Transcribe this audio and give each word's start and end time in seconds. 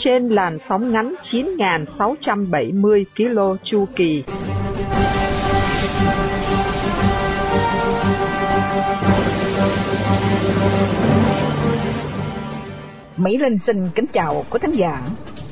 Trên 0.00 0.28
làn 0.28 0.58
sóng 0.68 0.92
ngắn 0.92 1.14
9.670 1.22 3.04
km 3.16 3.56
chu 3.64 3.86
kỳ. 3.96 4.24
Mỹ 13.16 13.38
Linh 13.38 13.58
xin 13.58 13.88
kính 13.94 14.06
chào 14.12 14.44
quý 14.50 14.58
thính 14.62 14.74
giả. 14.74 15.02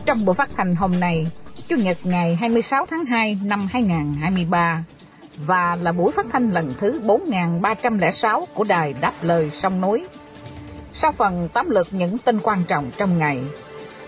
Trong 0.07 0.25
buổi 0.25 0.35
phát 0.35 0.57
hành 0.57 0.75
hôm 0.75 1.01
nay, 1.01 1.27
Chủ 1.69 1.77
nhật 1.77 1.99
ngày 2.05 2.35
26 2.35 2.87
tháng 2.87 3.05
2 3.05 3.39
năm 3.45 3.69
2023 3.73 4.85
và 5.47 5.77
là 5.77 5.93
buổi 5.93 6.13
phát 6.13 6.27
thanh 6.33 6.51
lần 6.51 6.75
thứ 6.81 7.01
4306 7.05 8.47
của 8.55 8.65
đài 8.65 8.93
Đáp 9.01 9.13
Lời 9.23 9.51
Sông 9.53 9.81
Núi. 9.81 10.07
Sau 10.93 11.13
phần 11.13 11.49
tóm 11.55 11.71
lược 11.71 11.87
những 11.91 12.19
tin 12.19 12.41
quan 12.41 12.65
trọng 12.69 12.91
trong 12.99 13.19
ngày, 13.19 13.43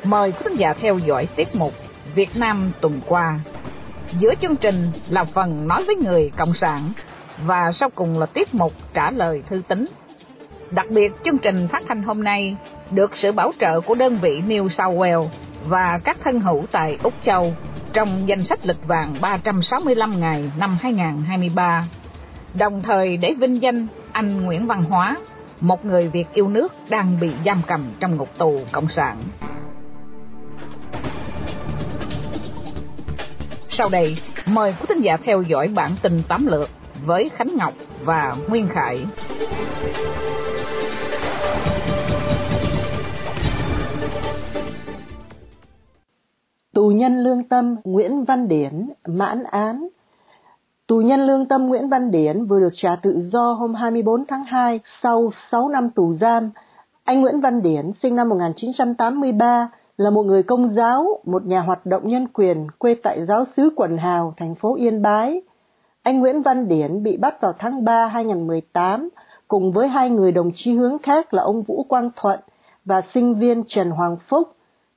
mời 0.04 0.32
quý 0.32 0.38
khán 0.44 0.56
giả 0.56 0.72
theo 0.72 0.98
dõi 0.98 1.26
tiết 1.36 1.54
mục 1.54 1.72
Việt 2.14 2.36
Nam 2.36 2.72
tuần 2.80 3.00
qua. 3.06 3.40
Giữa 4.18 4.34
chương 4.42 4.56
trình 4.56 4.92
là 5.08 5.24
phần 5.24 5.68
nói 5.68 5.84
với 5.84 5.96
người 5.96 6.30
Cộng 6.36 6.54
sản 6.54 6.92
và 7.46 7.72
sau 7.72 7.90
cùng 7.90 8.18
là 8.18 8.26
tiết 8.26 8.54
mục 8.54 8.72
trả 8.94 9.10
lời 9.10 9.42
thư 9.48 9.62
tín. 9.68 9.86
Đặc 10.70 10.86
biệt 10.90 11.12
chương 11.24 11.38
trình 11.38 11.68
phát 11.72 11.82
thanh 11.88 12.02
hôm 12.02 12.24
nay 12.24 12.56
được 12.90 13.16
sự 13.16 13.32
bảo 13.32 13.52
trợ 13.60 13.80
của 13.80 13.94
đơn 13.94 14.18
vị 14.22 14.42
New 14.48 14.68
South 14.68 14.98
Wales 14.98 15.28
và 15.64 16.00
các 16.04 16.16
thân 16.24 16.40
hữu 16.40 16.64
tại 16.72 16.98
Úc 17.02 17.14
Châu 17.22 17.54
trong 17.92 18.28
danh 18.28 18.44
sách 18.44 18.66
lịch 18.66 18.86
vàng 18.86 19.14
365 19.20 20.20
ngày 20.20 20.50
năm 20.58 20.78
2023, 20.80 21.84
đồng 22.54 22.82
thời 22.82 23.16
để 23.16 23.34
vinh 23.38 23.62
danh 23.62 23.86
anh 24.12 24.40
Nguyễn 24.44 24.66
Văn 24.66 24.84
Hóa, 24.84 25.16
một 25.60 25.84
người 25.84 26.08
Việt 26.08 26.24
yêu 26.34 26.48
nước 26.48 26.72
đang 26.88 27.20
bị 27.20 27.30
giam 27.46 27.62
cầm 27.66 27.92
trong 28.00 28.16
ngục 28.16 28.28
tù 28.38 28.60
Cộng 28.72 28.88
sản. 28.88 29.16
Sau 33.72 33.88
đây, 33.88 34.16
mời 34.46 34.74
quý 34.80 34.86
thính 34.88 35.04
giả 35.04 35.16
theo 35.16 35.42
dõi 35.42 35.68
bản 35.68 35.96
tin 36.02 36.22
tóm 36.28 36.46
lược 36.46 36.68
với 37.06 37.28
Khánh 37.28 37.56
Ngọc 37.56 37.74
và 38.04 38.36
Nguyên 38.48 38.68
Khải. 38.68 39.06
Tù 46.74 46.88
nhân 46.88 47.16
lương 47.18 47.44
tâm 47.44 47.76
Nguyễn 47.84 48.24
Văn 48.24 48.48
Điển 48.48 48.88
mãn 49.06 49.42
án. 49.42 49.88
Tù 50.86 51.00
nhân 51.00 51.26
lương 51.26 51.48
tâm 51.48 51.66
Nguyễn 51.66 51.88
Văn 51.88 52.10
Điển 52.10 52.44
vừa 52.44 52.60
được 52.60 52.72
trả 52.74 52.96
tự 52.96 53.20
do 53.20 53.52
hôm 53.52 53.74
24 53.74 54.24
tháng 54.28 54.44
2 54.44 54.80
sau 55.02 55.30
6 55.50 55.68
năm 55.68 55.90
tù 55.90 56.12
giam. 56.12 56.50
Anh 57.04 57.20
Nguyễn 57.20 57.40
Văn 57.40 57.62
Điển 57.62 57.92
sinh 58.02 58.16
năm 58.16 58.28
1983 58.28 59.68
là 60.00 60.10
một 60.10 60.26
người 60.26 60.42
công 60.42 60.68
giáo, 60.68 61.20
một 61.24 61.46
nhà 61.46 61.60
hoạt 61.60 61.86
động 61.86 62.08
nhân 62.08 62.28
quyền 62.32 62.66
quê 62.78 62.94
tại 63.02 63.26
giáo 63.26 63.44
xứ 63.44 63.70
Quần 63.76 63.98
Hào, 63.98 64.34
thành 64.36 64.54
phố 64.54 64.76
Yên 64.76 65.02
Bái. 65.02 65.42
Anh 66.02 66.20
Nguyễn 66.20 66.42
Văn 66.42 66.68
Điển 66.68 67.02
bị 67.02 67.16
bắt 67.16 67.40
vào 67.40 67.52
tháng 67.58 67.84
3 67.84 68.06
2018 68.06 69.08
cùng 69.48 69.72
với 69.72 69.88
hai 69.88 70.10
người 70.10 70.32
đồng 70.32 70.50
chí 70.54 70.74
hướng 70.74 70.98
khác 70.98 71.34
là 71.34 71.42
ông 71.42 71.62
Vũ 71.62 71.84
Quang 71.88 72.10
Thuận 72.16 72.40
và 72.84 73.02
sinh 73.14 73.34
viên 73.34 73.64
Trần 73.64 73.90
Hoàng 73.90 74.16
Phúc 74.28 74.48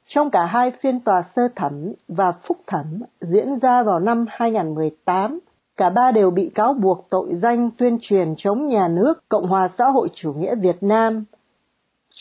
trong 0.08 0.30
cả 0.30 0.46
hai 0.46 0.72
phiên 0.72 1.00
tòa 1.00 1.24
sơ 1.35 1.47
thẩm 1.56 1.94
và 2.08 2.31
phúc 2.31 2.58
thẩm 2.68 2.85
diễn 3.22 3.59
ra 3.59 3.84
vào 3.84 4.00
năm 4.00 4.25
2018, 4.30 5.40
cả 5.78 5.90
ba 5.90 6.12
đều 6.12 6.31
bị 6.31 6.52
cáo 6.56 6.74
buộc 6.74 7.06
tội 7.09 7.35
danh 7.35 7.72
tuyên 7.72 7.97
truyền 8.02 8.34
chống 8.38 8.68
nhà 8.68 8.88
nước 8.88 9.30
Cộng 9.30 9.47
hòa 9.47 9.70
xã 9.78 9.85
hội 9.90 10.09
chủ 10.14 10.34
nghĩa 10.34 10.56
Việt 10.56 10.84
Nam. 10.84 11.25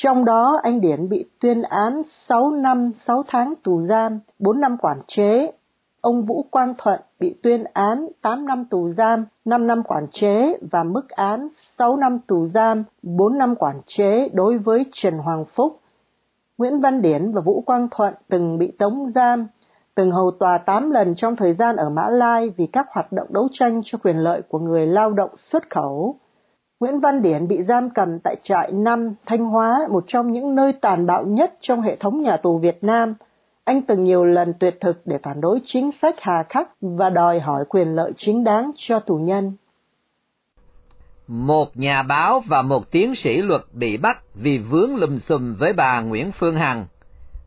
Trong 0.03 0.25
đó, 0.25 0.61
anh 0.63 0.81
Điển 0.81 1.09
bị 1.09 1.25
tuyên 1.41 1.63
án 1.63 2.03
6 2.05 2.51
năm 2.51 2.93
6 2.97 3.23
tháng 3.29 3.55
tù 3.63 3.81
giam, 3.81 4.19
4 4.39 4.61
năm 4.61 4.77
quản 4.77 4.99
chế. 5.07 5.53
Ông 6.01 6.23
Vũ 6.23 6.45
Quang 6.51 6.75
Thuận 6.79 7.01
bị 7.21 7.35
tuyên 7.43 7.65
án 7.73 8.09
8 8.23 8.47
năm 8.47 8.65
tù 8.65 8.89
giam, 8.89 9.25
5 9.45 9.67
năm 9.67 9.83
quản 9.83 10.07
chế 10.13 10.59
và 10.71 10.83
mức 10.83 11.09
án 11.09 11.49
6 11.79 11.97
năm 11.97 12.19
tù 12.27 12.47
giam, 12.47 12.85
4 13.03 13.39
năm 13.39 13.55
quản 13.57 13.81
chế 13.87 14.29
đối 14.33 14.59
với 14.59 14.87
Trần 14.93 15.19
Hoàng 15.19 15.45
Phúc 15.55 15.81
Nguyễn 16.59 16.81
Văn 16.81 17.03
Điển 17.03 17.33
và 17.33 17.41
Vũ 17.41 17.61
Quang 17.61 17.89
Thuận 17.91 18.15
từng 18.29 18.59
bị 18.59 18.73
tống 18.79 19.11
giam, 19.15 19.47
từng 19.95 20.11
hầu 20.11 20.31
tòa 20.31 20.59
8 20.59 20.91
lần 20.91 21.15
trong 21.15 21.37
thời 21.37 21.55
gian 21.55 21.77
ở 21.77 21.89
Mã 21.89 22.09
Lai 22.09 22.51
vì 22.57 22.67
các 22.67 22.87
hoạt 22.91 23.13
động 23.13 23.27
đấu 23.31 23.49
tranh 23.53 23.81
cho 23.85 23.99
quyền 24.05 24.17
lợi 24.17 24.43
của 24.49 24.59
người 24.59 24.87
lao 24.87 25.11
động 25.11 25.31
xuất 25.37 25.71
khẩu. 25.71 26.17
Nguyễn 26.83 27.01
Văn 27.01 27.23
Điển 27.23 27.49
bị 27.49 27.63
giam 27.63 27.91
cầm 27.91 28.19
tại 28.25 28.37
trại 28.43 28.73
5 28.73 29.15
Thanh 29.27 29.45
Hóa, 29.45 29.79
một 29.91 30.05
trong 30.07 30.33
những 30.33 30.55
nơi 30.55 30.73
tàn 30.73 31.07
bạo 31.07 31.25
nhất 31.25 31.55
trong 31.61 31.81
hệ 31.81 31.97
thống 31.97 32.23
nhà 32.23 32.37
tù 32.37 32.59
Việt 32.59 32.85
Nam. 32.85 33.15
Anh 33.65 33.83
từng 33.83 34.05
nhiều 34.05 34.25
lần 34.25 34.53
tuyệt 34.61 34.81
thực 34.81 35.03
để 35.05 35.19
phản 35.23 35.41
đối 35.41 35.59
chính 35.65 35.91
sách 36.03 36.15
hà 36.19 36.43
khắc 36.49 36.69
và 36.81 37.11
đòi 37.11 37.41
hỏi 37.41 37.65
quyền 37.69 37.95
lợi 37.95 38.13
chính 38.17 38.45
đáng 38.45 38.71
cho 38.77 39.01
tù 39.01 39.17
nhân 39.17 39.53
một 41.29 41.77
nhà 41.77 42.03
báo 42.03 42.43
và 42.47 42.63
một 42.63 42.91
tiến 42.91 43.15
sĩ 43.15 43.43
luật 43.43 43.63
bị 43.73 43.97
bắt 43.97 44.19
vì 44.35 44.59
vướng 44.59 44.97
lùm 44.97 45.19
xùm 45.19 45.55
với 45.55 45.73
bà 45.73 46.01
Nguyễn 46.01 46.33
Phương 46.33 46.57
Hằng. 46.57 46.87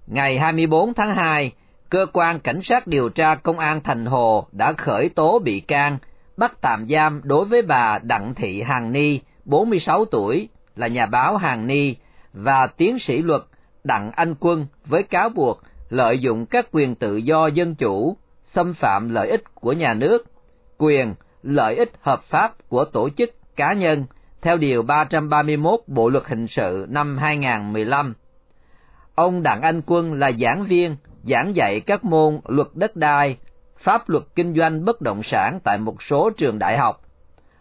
Ngày 0.07 0.39
24 0.39 0.93
tháng 0.93 1.15
2, 1.15 1.51
cơ 1.89 2.05
quan 2.13 2.39
cảnh 2.39 2.61
sát 2.61 2.87
điều 2.87 3.09
tra 3.09 3.35
công 3.35 3.59
an 3.59 3.81
Thành 3.83 4.05
Hồ 4.05 4.45
đã 4.51 4.73
khởi 4.73 5.09
tố 5.09 5.39
bị 5.39 5.59
can, 5.59 5.97
bắt 6.37 6.61
tạm 6.61 6.87
giam 6.89 7.21
đối 7.23 7.45
với 7.45 7.61
bà 7.61 7.99
Đặng 8.03 8.35
Thị 8.35 8.61
Hằng 8.61 8.91
Ni, 8.91 9.19
46 9.45 10.05
tuổi, 10.05 10.49
là 10.75 10.87
nhà 10.87 11.05
báo 11.05 11.37
Hằng 11.37 11.67
Ni, 11.67 11.95
và 12.33 12.67
tiến 12.67 12.99
sĩ 12.99 13.21
luật 13.21 13.41
Đặng 13.83 14.11
Anh 14.11 14.35
Quân 14.39 14.67
với 14.85 15.03
cáo 15.03 15.29
buộc 15.29 15.61
lợi 15.89 16.19
dụng 16.19 16.45
các 16.45 16.65
quyền 16.71 16.95
tự 16.95 17.15
do 17.15 17.47
dân 17.47 17.75
chủ, 17.75 18.17
xâm 18.43 18.73
phạm 18.73 19.09
lợi 19.09 19.29
ích 19.29 19.55
của 19.55 19.73
nhà 19.73 19.93
nước, 19.93 20.25
quyền, 20.77 21.13
lợi 21.43 21.75
ích 21.75 21.91
hợp 22.01 22.23
pháp 22.23 22.69
của 22.69 22.85
tổ 22.85 23.09
chức 23.09 23.29
cá 23.55 23.73
nhân 23.73 24.05
theo 24.41 24.57
Điều 24.57 24.81
331 24.81 25.79
Bộ 25.87 26.09
Luật 26.09 26.23
Hình 26.27 26.47
sự 26.47 26.85
năm 26.89 27.17
2015. 27.17 28.13
Ông 29.15 29.43
Đặng 29.43 29.61
Anh 29.61 29.81
Quân 29.85 30.13
là 30.13 30.31
giảng 30.31 30.63
viên, 30.63 30.95
giảng 31.23 31.55
dạy 31.55 31.79
các 31.79 32.03
môn 32.03 32.39
luật 32.47 32.67
đất 32.73 32.95
đai, 32.95 33.37
pháp 33.85 34.09
luật 34.09 34.23
kinh 34.35 34.55
doanh 34.55 34.85
bất 34.85 35.01
động 35.01 35.23
sản 35.23 35.59
tại 35.63 35.77
một 35.77 36.03
số 36.03 36.29
trường 36.29 36.59
đại 36.59 36.77
học. 36.77 37.01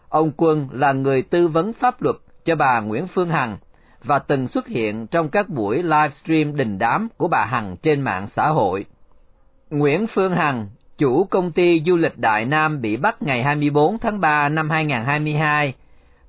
Ông 0.09 0.31
Quân 0.37 0.67
là 0.71 0.91
người 0.91 1.21
tư 1.21 1.47
vấn 1.47 1.73
pháp 1.73 2.01
luật 2.01 2.15
cho 2.45 2.55
bà 2.55 2.79
Nguyễn 2.79 3.07
Phương 3.07 3.29
Hằng 3.29 3.57
và 4.03 4.19
từng 4.19 4.47
xuất 4.47 4.67
hiện 4.67 5.07
trong 5.07 5.29
các 5.29 5.49
buổi 5.49 5.83
livestream 5.83 6.55
đình 6.55 6.77
đám 6.79 7.07
của 7.17 7.27
bà 7.27 7.45
Hằng 7.45 7.77
trên 7.77 8.01
mạng 8.01 8.27
xã 8.27 8.47
hội. 8.47 8.85
Nguyễn 9.69 10.07
Phương 10.07 10.35
Hằng, 10.35 10.67
chủ 10.97 11.23
công 11.23 11.51
ty 11.51 11.81
du 11.85 11.95
lịch 11.95 12.17
Đại 12.17 12.45
Nam 12.45 12.81
bị 12.81 12.97
bắt 12.97 13.21
ngày 13.21 13.43
24 13.43 13.97
tháng 13.97 14.21
3 14.21 14.49
năm 14.49 14.69
2022 14.69 15.73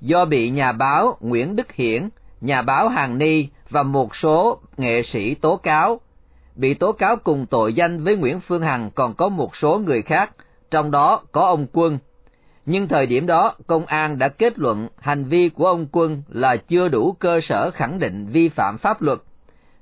do 0.00 0.24
bị 0.24 0.50
nhà 0.50 0.72
báo 0.72 1.16
Nguyễn 1.20 1.56
Đức 1.56 1.72
Hiển, 1.72 2.08
nhà 2.40 2.62
báo 2.62 2.88
Hàng 2.88 3.18
Ni 3.18 3.48
và 3.70 3.82
một 3.82 4.16
số 4.16 4.60
nghệ 4.76 5.02
sĩ 5.02 5.34
tố 5.34 5.56
cáo. 5.56 6.00
Bị 6.56 6.74
tố 6.74 6.92
cáo 6.92 7.16
cùng 7.16 7.46
tội 7.46 7.74
danh 7.74 8.04
với 8.04 8.16
Nguyễn 8.16 8.40
Phương 8.40 8.62
Hằng 8.62 8.90
còn 8.94 9.14
có 9.14 9.28
một 9.28 9.56
số 9.56 9.78
người 9.78 10.02
khác, 10.02 10.30
trong 10.70 10.90
đó 10.90 11.22
có 11.32 11.46
ông 11.46 11.66
Quân. 11.72 11.98
Nhưng 12.66 12.88
thời 12.88 13.06
điểm 13.06 13.26
đó, 13.26 13.54
công 13.66 13.86
an 13.86 14.18
đã 14.18 14.28
kết 14.28 14.58
luận 14.58 14.88
hành 14.98 15.24
vi 15.24 15.48
của 15.48 15.66
ông 15.66 15.86
Quân 15.92 16.22
là 16.28 16.56
chưa 16.56 16.88
đủ 16.88 17.12
cơ 17.12 17.40
sở 17.40 17.70
khẳng 17.70 17.98
định 17.98 18.26
vi 18.26 18.48
phạm 18.48 18.78
pháp 18.78 19.02
luật. 19.02 19.18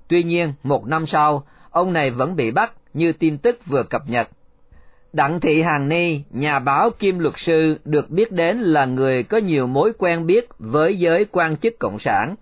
Tuy 0.08 0.22
nhiên, 0.22 0.52
một 0.62 0.86
năm 0.86 1.06
sau, 1.06 1.44
ông 1.70 1.92
này 1.92 2.10
vẫn 2.10 2.36
bị 2.36 2.50
bắt 2.50 2.72
như 2.94 3.12
tin 3.12 3.38
tức 3.38 3.66
vừa 3.66 3.82
cập 3.82 4.02
nhật. 4.08 4.28
Đặng 5.12 5.40
Thị 5.40 5.62
Hàn 5.62 5.88
Ni, 5.88 6.20
nhà 6.30 6.58
báo 6.58 6.90
kim 6.98 7.18
luật 7.18 7.34
sư, 7.36 7.78
được 7.84 8.10
biết 8.10 8.32
đến 8.32 8.58
là 8.58 8.84
người 8.84 9.22
có 9.22 9.38
nhiều 9.38 9.66
mối 9.66 9.92
quen 9.98 10.26
biết 10.26 10.48
với 10.58 10.98
giới 10.98 11.26
quan 11.32 11.56
chức 11.56 11.78
Cộng 11.78 11.98
sản. 11.98 12.34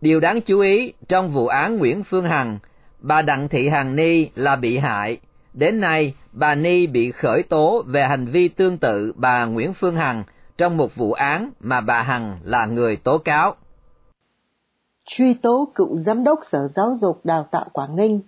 Điều 0.00 0.20
đáng 0.20 0.40
chú 0.40 0.60
ý, 0.60 0.92
trong 1.08 1.30
vụ 1.30 1.46
án 1.46 1.76
Nguyễn 1.76 2.02
Phương 2.04 2.24
Hằng, 2.24 2.58
bà 3.00 3.22
Đặng 3.22 3.48
Thị 3.48 3.68
Hàng 3.68 3.96
Ni 3.96 4.28
là 4.34 4.56
bị 4.56 4.78
hại. 4.78 5.18
Đến 5.54 5.80
nay, 5.80 6.14
bà 6.32 6.54
Ni 6.54 6.86
bị 6.86 7.12
khởi 7.12 7.42
tố 7.42 7.82
về 7.86 8.04
hành 8.04 8.26
vi 8.26 8.48
tương 8.48 8.78
tự 8.78 9.12
bà 9.16 9.44
Nguyễn 9.44 9.72
Phương 9.80 9.96
Hằng 9.96 10.24
trong 10.58 10.76
một 10.76 10.96
vụ 10.96 11.12
án 11.12 11.50
mà 11.60 11.80
bà 11.80 12.02
Hằng 12.02 12.38
là 12.44 12.66
người 12.66 12.96
tố 12.96 13.18
cáo. 13.18 13.54
Truy 15.04 15.34
tố 15.34 15.68
cựu 15.74 15.96
giám 15.96 16.24
đốc 16.24 16.40
Sở 16.52 16.68
Giáo 16.76 16.96
dục 17.00 17.20
Đào 17.24 17.46
tạo 17.50 17.66
Quảng 17.72 17.96
Ninh 17.96 18.20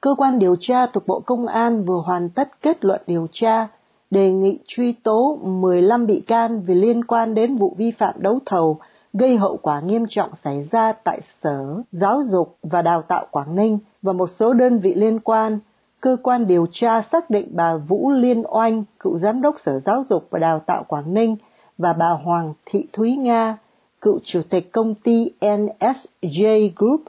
Cơ 0.00 0.14
quan 0.18 0.38
điều 0.38 0.56
tra 0.60 0.86
thuộc 0.86 1.06
Bộ 1.06 1.20
Công 1.26 1.46
an 1.46 1.84
vừa 1.84 2.02
hoàn 2.06 2.30
tất 2.30 2.48
kết 2.62 2.84
luận 2.84 3.00
điều 3.06 3.26
tra 3.32 3.68
đề 4.10 4.30
nghị 4.30 4.58
truy 4.66 4.92
tố 4.92 5.38
15 5.42 6.06
bị 6.06 6.20
can 6.20 6.62
vì 6.62 6.74
liên 6.74 7.04
quan 7.04 7.34
đến 7.34 7.56
vụ 7.56 7.74
vi 7.78 7.90
phạm 7.90 8.14
đấu 8.18 8.38
thầu 8.46 8.78
gây 9.12 9.36
hậu 9.36 9.56
quả 9.56 9.80
nghiêm 9.80 10.04
trọng 10.08 10.30
xảy 10.44 10.68
ra 10.70 10.92
tại 10.92 11.20
Sở 11.42 11.82
Giáo 11.92 12.20
dục 12.30 12.56
và 12.62 12.82
Đào 12.82 13.02
tạo 13.02 13.26
Quảng 13.30 13.56
Ninh 13.56 13.78
và 14.02 14.12
một 14.12 14.26
số 14.26 14.52
đơn 14.52 14.78
vị 14.78 14.94
liên 14.94 15.20
quan. 15.20 15.58
Cơ 16.00 16.16
quan 16.22 16.46
điều 16.46 16.66
tra 16.72 17.02
xác 17.02 17.30
định 17.30 17.48
bà 17.50 17.76
Vũ 17.76 18.10
Liên 18.10 18.42
Oanh, 18.48 18.84
cựu 19.00 19.18
giám 19.18 19.40
đốc 19.40 19.56
Sở 19.64 19.80
Giáo 19.80 20.04
dục 20.10 20.26
và 20.30 20.38
Đào 20.38 20.58
tạo 20.58 20.84
Quảng 20.88 21.14
Ninh 21.14 21.36
và 21.78 21.92
bà 21.92 22.10
Hoàng 22.10 22.54
Thị 22.66 22.86
Thúy 22.92 23.16
Nga, 23.16 23.58
cựu 24.00 24.18
chủ 24.24 24.40
tịch 24.50 24.72
công 24.72 24.94
ty 24.94 25.30
NSJ 25.40 26.70
Group, 26.76 27.00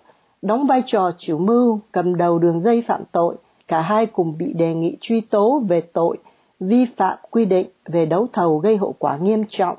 đóng 0.41 0.67
vai 0.67 0.83
trò 0.85 1.11
chủ 1.17 1.37
mưu 1.37 1.79
cầm 1.91 2.17
đầu 2.17 2.39
đường 2.39 2.59
dây 2.59 2.83
phạm 2.87 3.03
tội. 3.11 3.35
Cả 3.67 3.81
hai 3.81 4.05
cùng 4.05 4.37
bị 4.37 4.53
đề 4.53 4.73
nghị 4.73 4.97
truy 5.01 5.21
tố 5.21 5.61
về 5.67 5.81
tội 5.81 6.17
vi 6.59 6.85
phạm 6.97 7.17
quy 7.31 7.45
định 7.45 7.67
về 7.85 8.05
đấu 8.05 8.27
thầu 8.33 8.57
gây 8.57 8.77
hậu 8.77 8.95
quả 8.99 9.17
nghiêm 9.17 9.43
trọng. 9.49 9.77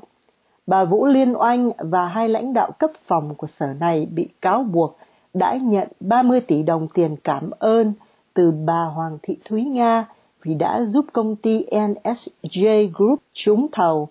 Bà 0.67 0.85
Vũ 0.85 1.07
Liên 1.07 1.35
Oanh 1.41 1.71
và 1.79 2.07
hai 2.07 2.29
lãnh 2.29 2.55
đạo 2.55 2.71
cấp 2.79 2.91
phòng 3.07 3.35
của 3.35 3.47
sở 3.47 3.67
này 3.81 4.07
bị 4.15 4.29
cáo 4.41 4.63
buộc 4.63 4.97
đã 5.35 5.57
nhận 5.57 5.89
30 6.01 6.41
tỷ 6.41 6.63
đồng 6.63 6.89
tiền 6.95 7.17
cảm 7.25 7.51
ơn 7.59 7.93
từ 8.35 8.53
bà 8.67 8.85
Hoàng 8.85 9.19
Thị 9.23 9.37
Thúy 9.45 9.65
Nga 9.65 10.07
vì 10.43 10.55
đã 10.55 10.85
giúp 10.85 11.05
công 11.13 11.37
ty 11.37 11.67
NSJ 11.71 12.91
Group 12.95 13.19
trúng 13.33 13.67
thầu. 13.73 14.09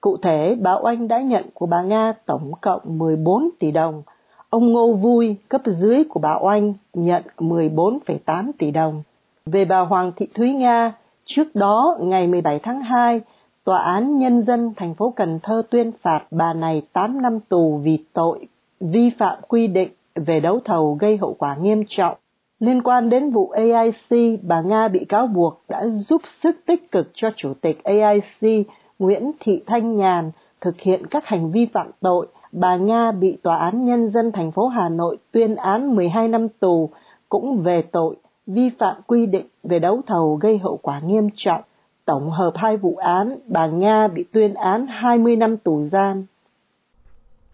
Cụ 0.00 0.16
thể, 0.16 0.56
bà 0.60 0.72
Oanh 0.82 1.08
đã 1.08 1.20
nhận 1.20 1.44
của 1.54 1.66
bà 1.66 1.82
Nga 1.82 2.12
tổng 2.26 2.52
cộng 2.60 2.98
14 2.98 3.48
tỷ 3.58 3.70
đồng. 3.70 4.02
Ông 4.50 4.72
Ngô 4.72 4.92
Vui, 4.92 5.36
cấp 5.48 5.60
dưới 5.64 6.04
của 6.04 6.20
bà 6.20 6.38
Oanh, 6.40 6.74
nhận 6.94 7.22
14,8 7.38 8.50
tỷ 8.58 8.70
đồng. 8.70 9.02
Về 9.46 9.64
bà 9.64 9.80
Hoàng 9.80 10.12
Thị 10.16 10.28
Thúy 10.34 10.52
Nga, 10.52 10.92
trước 11.24 11.54
đó 11.54 11.96
ngày 12.00 12.26
17 12.26 12.58
tháng 12.58 12.80
2, 12.80 13.20
Tòa 13.64 13.78
án 13.78 14.18
Nhân 14.18 14.44
dân 14.44 14.72
thành 14.76 14.94
phố 14.94 15.12
Cần 15.16 15.38
Thơ 15.42 15.62
tuyên 15.70 15.92
phạt 16.02 16.26
bà 16.30 16.54
này 16.54 16.82
8 16.92 17.22
năm 17.22 17.40
tù 17.40 17.76
vì 17.76 18.04
tội 18.12 18.48
vi 18.80 19.10
phạm 19.18 19.38
quy 19.48 19.66
định 19.66 19.88
về 20.14 20.40
đấu 20.40 20.60
thầu 20.64 20.96
gây 21.00 21.16
hậu 21.16 21.34
quả 21.34 21.56
nghiêm 21.56 21.84
trọng. 21.88 22.16
Liên 22.60 22.82
quan 22.82 23.10
đến 23.10 23.30
vụ 23.30 23.50
AIC, 23.50 24.40
bà 24.42 24.60
Nga 24.60 24.88
bị 24.88 25.04
cáo 25.04 25.26
buộc 25.26 25.62
đã 25.68 25.86
giúp 25.86 26.22
sức 26.42 26.56
tích 26.66 26.92
cực 26.92 27.10
cho 27.14 27.30
Chủ 27.36 27.54
tịch 27.60 27.84
AIC 27.84 28.66
Nguyễn 28.98 29.32
Thị 29.40 29.62
Thanh 29.66 29.96
Nhàn 29.96 30.30
thực 30.60 30.80
hiện 30.80 31.06
các 31.06 31.26
hành 31.26 31.50
vi 31.50 31.66
phạm 31.66 31.90
tội. 32.00 32.26
Bà 32.52 32.76
Nga 32.76 33.10
bị 33.12 33.38
Tòa 33.42 33.56
án 33.56 33.84
Nhân 33.84 34.10
dân 34.10 34.32
thành 34.32 34.52
phố 34.52 34.66
Hà 34.66 34.88
Nội 34.88 35.18
tuyên 35.32 35.56
án 35.56 35.96
12 35.96 36.28
năm 36.28 36.48
tù 36.48 36.90
cũng 37.28 37.62
về 37.62 37.82
tội 37.82 38.16
vi 38.46 38.70
phạm 38.78 38.96
quy 39.06 39.26
định 39.26 39.46
về 39.62 39.78
đấu 39.78 40.00
thầu 40.06 40.38
gây 40.40 40.58
hậu 40.58 40.76
quả 40.76 41.00
nghiêm 41.00 41.28
trọng. 41.36 41.62
Tổng 42.04 42.30
hợp 42.30 42.52
hai 42.56 42.76
vụ 42.76 42.96
án, 42.96 43.38
bà 43.46 43.66
Nga 43.66 44.08
bị 44.08 44.24
tuyên 44.32 44.54
án 44.54 44.86
20 44.86 45.36
năm 45.36 45.56
tù 45.56 45.82
giam. 45.82 46.26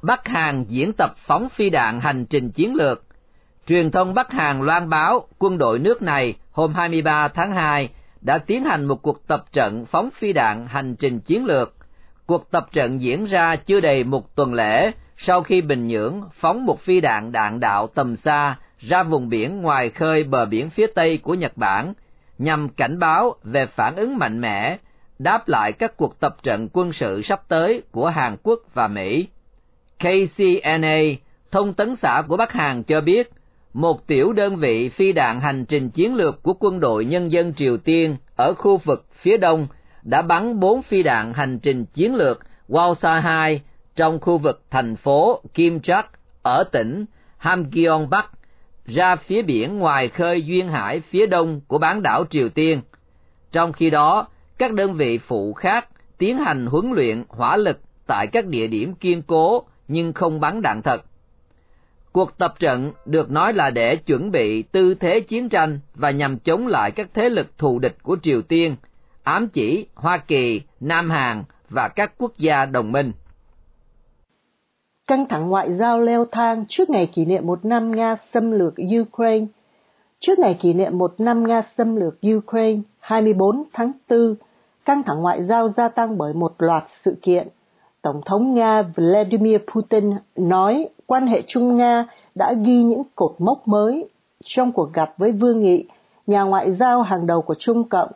Bắc 0.03 0.29
Hàn 0.29 0.65
diễn 0.69 0.93
tập 0.93 1.15
phóng 1.27 1.49
phi 1.49 1.71
đạn 1.71 2.01
hành 2.01 2.27
trình 2.27 2.51
chiến 2.51 2.75
lược. 2.75 3.05
Truyền 3.67 3.91
thông 3.91 4.15
Bắc 4.15 4.31
Hàn 4.31 4.63
loan 4.63 4.89
báo 4.89 5.27
quân 5.39 5.59
đội 5.59 5.79
nước 5.79 6.03
này 6.03 6.35
hôm 6.53 6.75
23 6.75 7.29
tháng 7.29 7.55
2 7.55 7.89
đã 8.21 8.39
tiến 8.39 8.65
hành 8.65 8.85
một 8.85 9.03
cuộc 9.03 9.27
tập 9.27 9.45
trận 9.53 9.85
phóng 9.87 10.11
phi 10.11 10.33
đạn 10.33 10.67
hành 10.67 10.97
trình 10.97 11.21
chiến 11.21 11.45
lược. 11.45 11.75
Cuộc 12.27 12.51
tập 12.51 12.67
trận 12.73 13.01
diễn 13.01 13.25
ra 13.25 13.57
chưa 13.57 13.81
đầy 13.81 14.05
một 14.05 14.37
tuần 14.37 14.55
lễ 14.55 14.91
sau 15.17 15.43
khi 15.43 15.61
Bình 15.61 15.87
Nhưỡng 15.87 16.23
phóng 16.33 16.67
một 16.67 16.81
phi 16.81 17.01
đạn 17.01 17.33
đạn 17.33 17.61
đạo 17.61 17.87
tầm 17.87 18.17
xa 18.17 18.57
ra 18.79 19.03
vùng 19.03 19.29
biển 19.29 19.63
ngoài 19.63 19.91
khơi 19.91 20.25
bờ 20.25 20.45
biển 20.47 20.71
phía 20.71 20.87
tây 20.87 21.19
của 21.19 21.35
Nhật 21.35 21.57
Bản 21.57 21.95
nhằm 22.39 22.69
cảnh 22.69 22.99
báo 22.99 23.35
về 23.43 23.67
phản 23.67 23.97
ứng 23.97 24.19
mạnh 24.19 24.41
mẽ 24.41 24.79
đáp 25.19 25.49
lại 25.49 25.73
các 25.73 25.97
cuộc 25.97 26.21
tập 26.21 26.37
trận 26.43 26.69
quân 26.73 26.93
sự 26.93 27.23
sắp 27.23 27.43
tới 27.49 27.83
của 27.91 28.09
Hàn 28.09 28.37
Quốc 28.43 28.59
và 28.75 28.89
Mỹ. 28.89 29.29
KCNA, 29.99 30.99
thông 31.51 31.75
tấn 31.75 31.97
xã 31.97 32.23
của 32.29 32.37
Bắc 32.37 32.53
Hàn 32.53 32.83
cho 32.83 33.01
biết, 33.01 33.31
một 33.73 34.07
tiểu 34.07 34.33
đơn 34.33 34.57
vị 34.57 34.89
phi 34.89 35.13
đạn 35.13 35.41
hành 35.41 35.65
trình 35.65 35.91
chiến 35.91 36.15
lược 36.15 36.43
của 36.43 36.55
quân 36.61 36.81
đội 36.81 37.05
nhân 37.05 37.33
dân 37.33 37.55
Triều 37.55 37.77
Tiên 37.77 38.17
ở 38.37 38.55
khu 38.55 38.77
vực 38.77 39.07
phía 39.13 39.37
đông 39.37 39.67
đã 40.03 40.23
bắn 40.23 40.61
bốn 40.61 40.83
phi 40.83 41.03
đạn 41.03 41.33
hành 41.33 41.59
trình 41.59 41.85
chiến 41.85 42.15
lược 42.15 42.41
Walsa-2 42.69 43.59
trong 43.97 44.21
khu 44.21 44.39
vực 44.39 44.63
thành 44.71 44.97
phố 44.97 45.41
Kim 45.55 45.81
Chak 45.81 46.07
ở 46.43 46.65
tỉnh 46.73 47.05
Hamgyong 47.39 48.11
Bắc 48.11 48.31
ra 48.89 49.17
phía 49.17 49.43
biển 49.43 49.79
ngoài 49.79 50.09
khơi 50.09 50.43
duyên 50.43 50.69
hải 50.69 51.01
phía 51.01 51.27
đông 51.27 51.61
của 51.69 51.79
bán 51.79 52.03
đảo 52.03 52.25
Triều 52.31 52.49
Tiên. 52.49 52.81
Trong 53.53 53.73
khi 53.73 53.91
đó, 53.91 54.29
các 54.59 54.73
đơn 54.73 54.95
vị 54.95 55.19
phụ 55.19 55.53
khác 55.53 55.89
tiến 56.19 56.39
hành 56.39 56.67
huấn 56.67 56.93
luyện 56.93 57.25
hỏa 57.29 57.57
lực 57.57 57.81
tại 58.07 58.27
các 58.27 58.47
địa 58.47 58.67
điểm 58.67 58.95
kiên 58.95 59.23
cố 59.23 59.63
nhưng 59.89 60.13
không 60.13 60.41
bắn 60.41 60.63
đạn 60.63 60.83
thật. 60.83 61.05
Cuộc 62.13 62.39
tập 62.39 62.55
trận 62.59 62.93
được 63.05 63.31
nói 63.31 63.53
là 63.53 63.71
để 63.71 63.97
chuẩn 63.97 64.31
bị 64.31 64.63
tư 64.63 64.95
thế 64.95 65.21
chiến 65.21 65.49
tranh 65.49 65.81
và 65.95 66.11
nhằm 66.11 66.39
chống 66.39 66.67
lại 66.67 66.91
các 66.91 67.09
thế 67.15 67.29
lực 67.29 67.59
thù 67.59 67.79
địch 67.79 67.97
của 68.03 68.17
Triều 68.23 68.43
Tiên, 68.43 68.77
ám 69.23 69.49
chỉ 69.49 69.87
Hoa 69.95 70.19
Kỳ, 70.19 70.61
Nam 70.81 71.11
Hàn 71.11 71.45
và 71.71 71.89
các 71.89 72.13
quốc 72.19 72.33
gia 72.39 72.65
đồng 72.65 72.93
minh. 72.93 73.13
Căng 75.09 75.27
thẳng 75.29 75.49
ngoại 75.49 75.75
giao 75.75 76.01
leo 76.01 76.25
thang 76.25 76.65
trước 76.69 76.91
ngày 76.91 77.07
kỷ 77.07 77.25
niệm 77.25 77.47
một 77.47 77.65
năm 77.65 77.91
Nga 77.91 78.17
xâm 78.35 78.51
lược 78.51 78.75
Ukraine. 79.01 79.47
Trước 80.21 80.39
ngày 80.39 80.55
kỷ 80.61 80.73
niệm 80.73 80.99
một 80.99 81.15
năm 81.19 81.47
Nga 81.47 81.63
xâm 81.79 81.97
lược 81.97 82.15
Ukraine 82.37 82.81
24 83.01 83.65
tháng 83.73 83.93
4, 84.11 84.35
căng 84.85 85.03
thẳng 85.03 85.21
ngoại 85.21 85.45
giao 85.45 85.69
gia 85.77 85.89
tăng 85.89 86.19
bởi 86.19 86.33
một 86.35 86.55
loạt 86.59 86.85
sự 87.05 87.17
kiện. 87.23 87.49
Tổng 88.03 88.21
thống 88.25 88.55
Nga 88.55 88.83
Vladimir 88.83 89.61
Putin 89.75 90.11
nói 90.37 90.89
quan 91.07 91.27
hệ 91.27 91.43
Trung 91.47 91.77
Nga 91.77 92.07
đã 92.35 92.53
ghi 92.53 92.83
những 92.83 93.03
cột 93.15 93.35
mốc 93.39 93.69
mới 93.69 94.09
trong 94.45 94.73
cuộc 94.73 94.93
gặp 94.93 95.15
với 95.19 95.33
Vương 95.33 95.61
Nghị, 95.61 95.85
nhà 96.27 96.43
ngoại 96.43 96.73
giao 96.73 97.03
hàng 97.03 97.27
đầu 97.27 97.43
của 97.43 97.55
Trung 97.59 97.85
Cộng. 97.85 98.11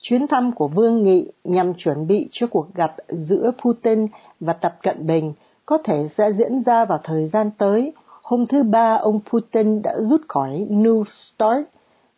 Chuyến 0.00 0.26
thăm 0.26 0.52
của 0.52 0.68
Vương 0.68 1.02
Nghị 1.02 1.32
nhằm 1.44 1.74
chuẩn 1.74 2.06
bị 2.06 2.28
cho 2.32 2.46
cuộc 2.46 2.74
gặp 2.74 2.94
giữa 3.08 3.50
Putin 3.64 4.06
và 4.40 4.52
Tập 4.52 4.76
Cận 4.82 5.06
Bình 5.06 5.32
có 5.68 5.78
thể 5.78 6.08
sẽ 6.18 6.32
diễn 6.38 6.62
ra 6.62 6.84
vào 6.84 6.98
thời 7.04 7.28
gian 7.28 7.50
tới. 7.58 7.92
Hôm 8.22 8.46
thứ 8.46 8.62
Ba, 8.62 8.94
ông 8.94 9.20
Putin 9.30 9.82
đã 9.82 9.94
rút 10.10 10.20
khỏi 10.28 10.66
New 10.70 11.04
START, 11.04 11.64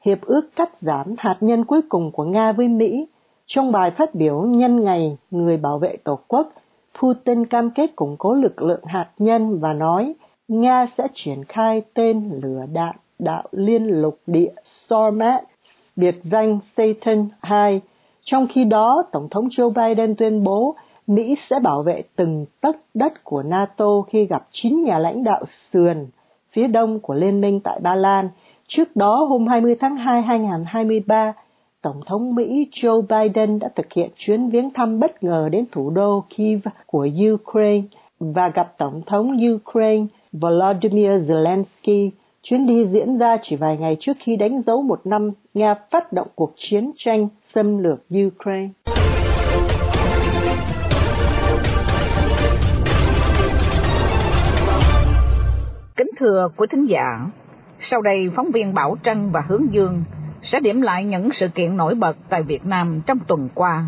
hiệp 0.00 0.18
ước 0.20 0.56
cắt 0.56 0.70
giảm 0.80 1.14
hạt 1.18 1.36
nhân 1.40 1.64
cuối 1.64 1.80
cùng 1.88 2.10
của 2.12 2.24
Nga 2.24 2.52
với 2.52 2.68
Mỹ. 2.68 3.08
Trong 3.46 3.72
bài 3.72 3.90
phát 3.90 4.14
biểu 4.14 4.42
nhân 4.42 4.84
ngày 4.84 5.16
người 5.30 5.56
bảo 5.56 5.78
vệ 5.78 5.96
Tổ 6.04 6.18
quốc, 6.28 6.52
Putin 7.00 7.46
cam 7.46 7.70
kết 7.70 7.96
củng 7.96 8.16
cố 8.18 8.34
lực 8.34 8.62
lượng 8.62 8.84
hạt 8.84 9.08
nhân 9.18 9.60
và 9.60 9.72
nói 9.72 10.14
Nga 10.48 10.86
sẽ 10.98 11.08
triển 11.12 11.44
khai 11.44 11.82
tên 11.94 12.40
lửa 12.42 12.64
đạn 12.72 12.96
đạo 13.18 13.42
liên 13.52 13.86
lục 13.86 14.18
địa 14.26 14.52
Sarmat, 14.64 15.44
biệt 15.96 16.20
danh 16.24 16.58
Satan 16.76 17.28
2. 17.42 17.80
Trong 18.22 18.46
khi 18.50 18.64
đó, 18.64 19.02
Tổng 19.12 19.28
thống 19.30 19.48
Joe 19.48 19.70
Biden 19.70 20.14
tuyên 20.14 20.44
bố 20.44 20.76
Mỹ 21.06 21.36
sẽ 21.50 21.60
bảo 21.60 21.82
vệ 21.82 22.02
từng 22.16 22.46
tấc 22.60 22.76
đất 22.94 23.24
của 23.24 23.42
NATO 23.42 24.02
khi 24.02 24.26
gặp 24.26 24.46
chín 24.50 24.82
nhà 24.84 24.98
lãnh 24.98 25.24
đạo 25.24 25.44
sườn 25.72 26.06
phía 26.52 26.66
đông 26.66 27.00
của 27.00 27.14
Liên 27.14 27.40
minh 27.40 27.60
tại 27.60 27.80
Ba 27.82 27.94
Lan. 27.94 28.28
Trước 28.66 28.96
đó, 28.96 29.24
hôm 29.24 29.46
20 29.46 29.76
tháng 29.80 29.96
2 29.96 30.22
2023, 30.22 31.32
Tổng 31.82 32.00
thống 32.06 32.34
Mỹ 32.34 32.68
Joe 32.72 33.02
Biden 33.02 33.58
đã 33.58 33.68
thực 33.76 33.92
hiện 33.92 34.10
chuyến 34.16 34.48
viếng 34.48 34.70
thăm 34.70 35.00
bất 35.00 35.22
ngờ 35.22 35.48
đến 35.52 35.64
thủ 35.72 35.90
đô 35.90 36.24
Kiev 36.36 36.66
của 36.86 37.08
Ukraine 37.32 37.86
và 38.20 38.48
gặp 38.48 38.78
Tổng 38.78 39.02
thống 39.06 39.36
Ukraine 39.54 40.06
Volodymyr 40.32 41.30
Zelensky. 41.30 42.10
Chuyến 42.42 42.66
đi 42.66 42.86
diễn 42.86 43.18
ra 43.18 43.36
chỉ 43.42 43.56
vài 43.56 43.76
ngày 43.76 43.96
trước 44.00 44.16
khi 44.18 44.36
đánh 44.36 44.62
dấu 44.62 44.82
một 44.82 45.00
năm 45.04 45.30
Nga 45.54 45.74
phát 45.74 46.12
động 46.12 46.28
cuộc 46.34 46.52
chiến 46.56 46.90
tranh 46.96 47.28
xâm 47.54 47.78
lược 47.78 47.98
Ukraine. 48.26 48.68
Thưa 56.20 56.48
quý 56.56 56.66
thính 56.70 56.86
giả, 56.86 57.26
sau 57.80 58.02
đây 58.02 58.30
phóng 58.36 58.50
viên 58.50 58.74
Bảo 58.74 58.96
Trân 59.04 59.30
và 59.30 59.44
Hướng 59.48 59.72
Dương 59.72 60.02
sẽ 60.42 60.60
điểm 60.60 60.80
lại 60.80 61.04
những 61.04 61.30
sự 61.32 61.48
kiện 61.48 61.76
nổi 61.76 61.94
bật 61.94 62.16
tại 62.28 62.42
Việt 62.42 62.66
Nam 62.66 63.00
trong 63.06 63.18
tuần 63.28 63.48
qua. 63.54 63.86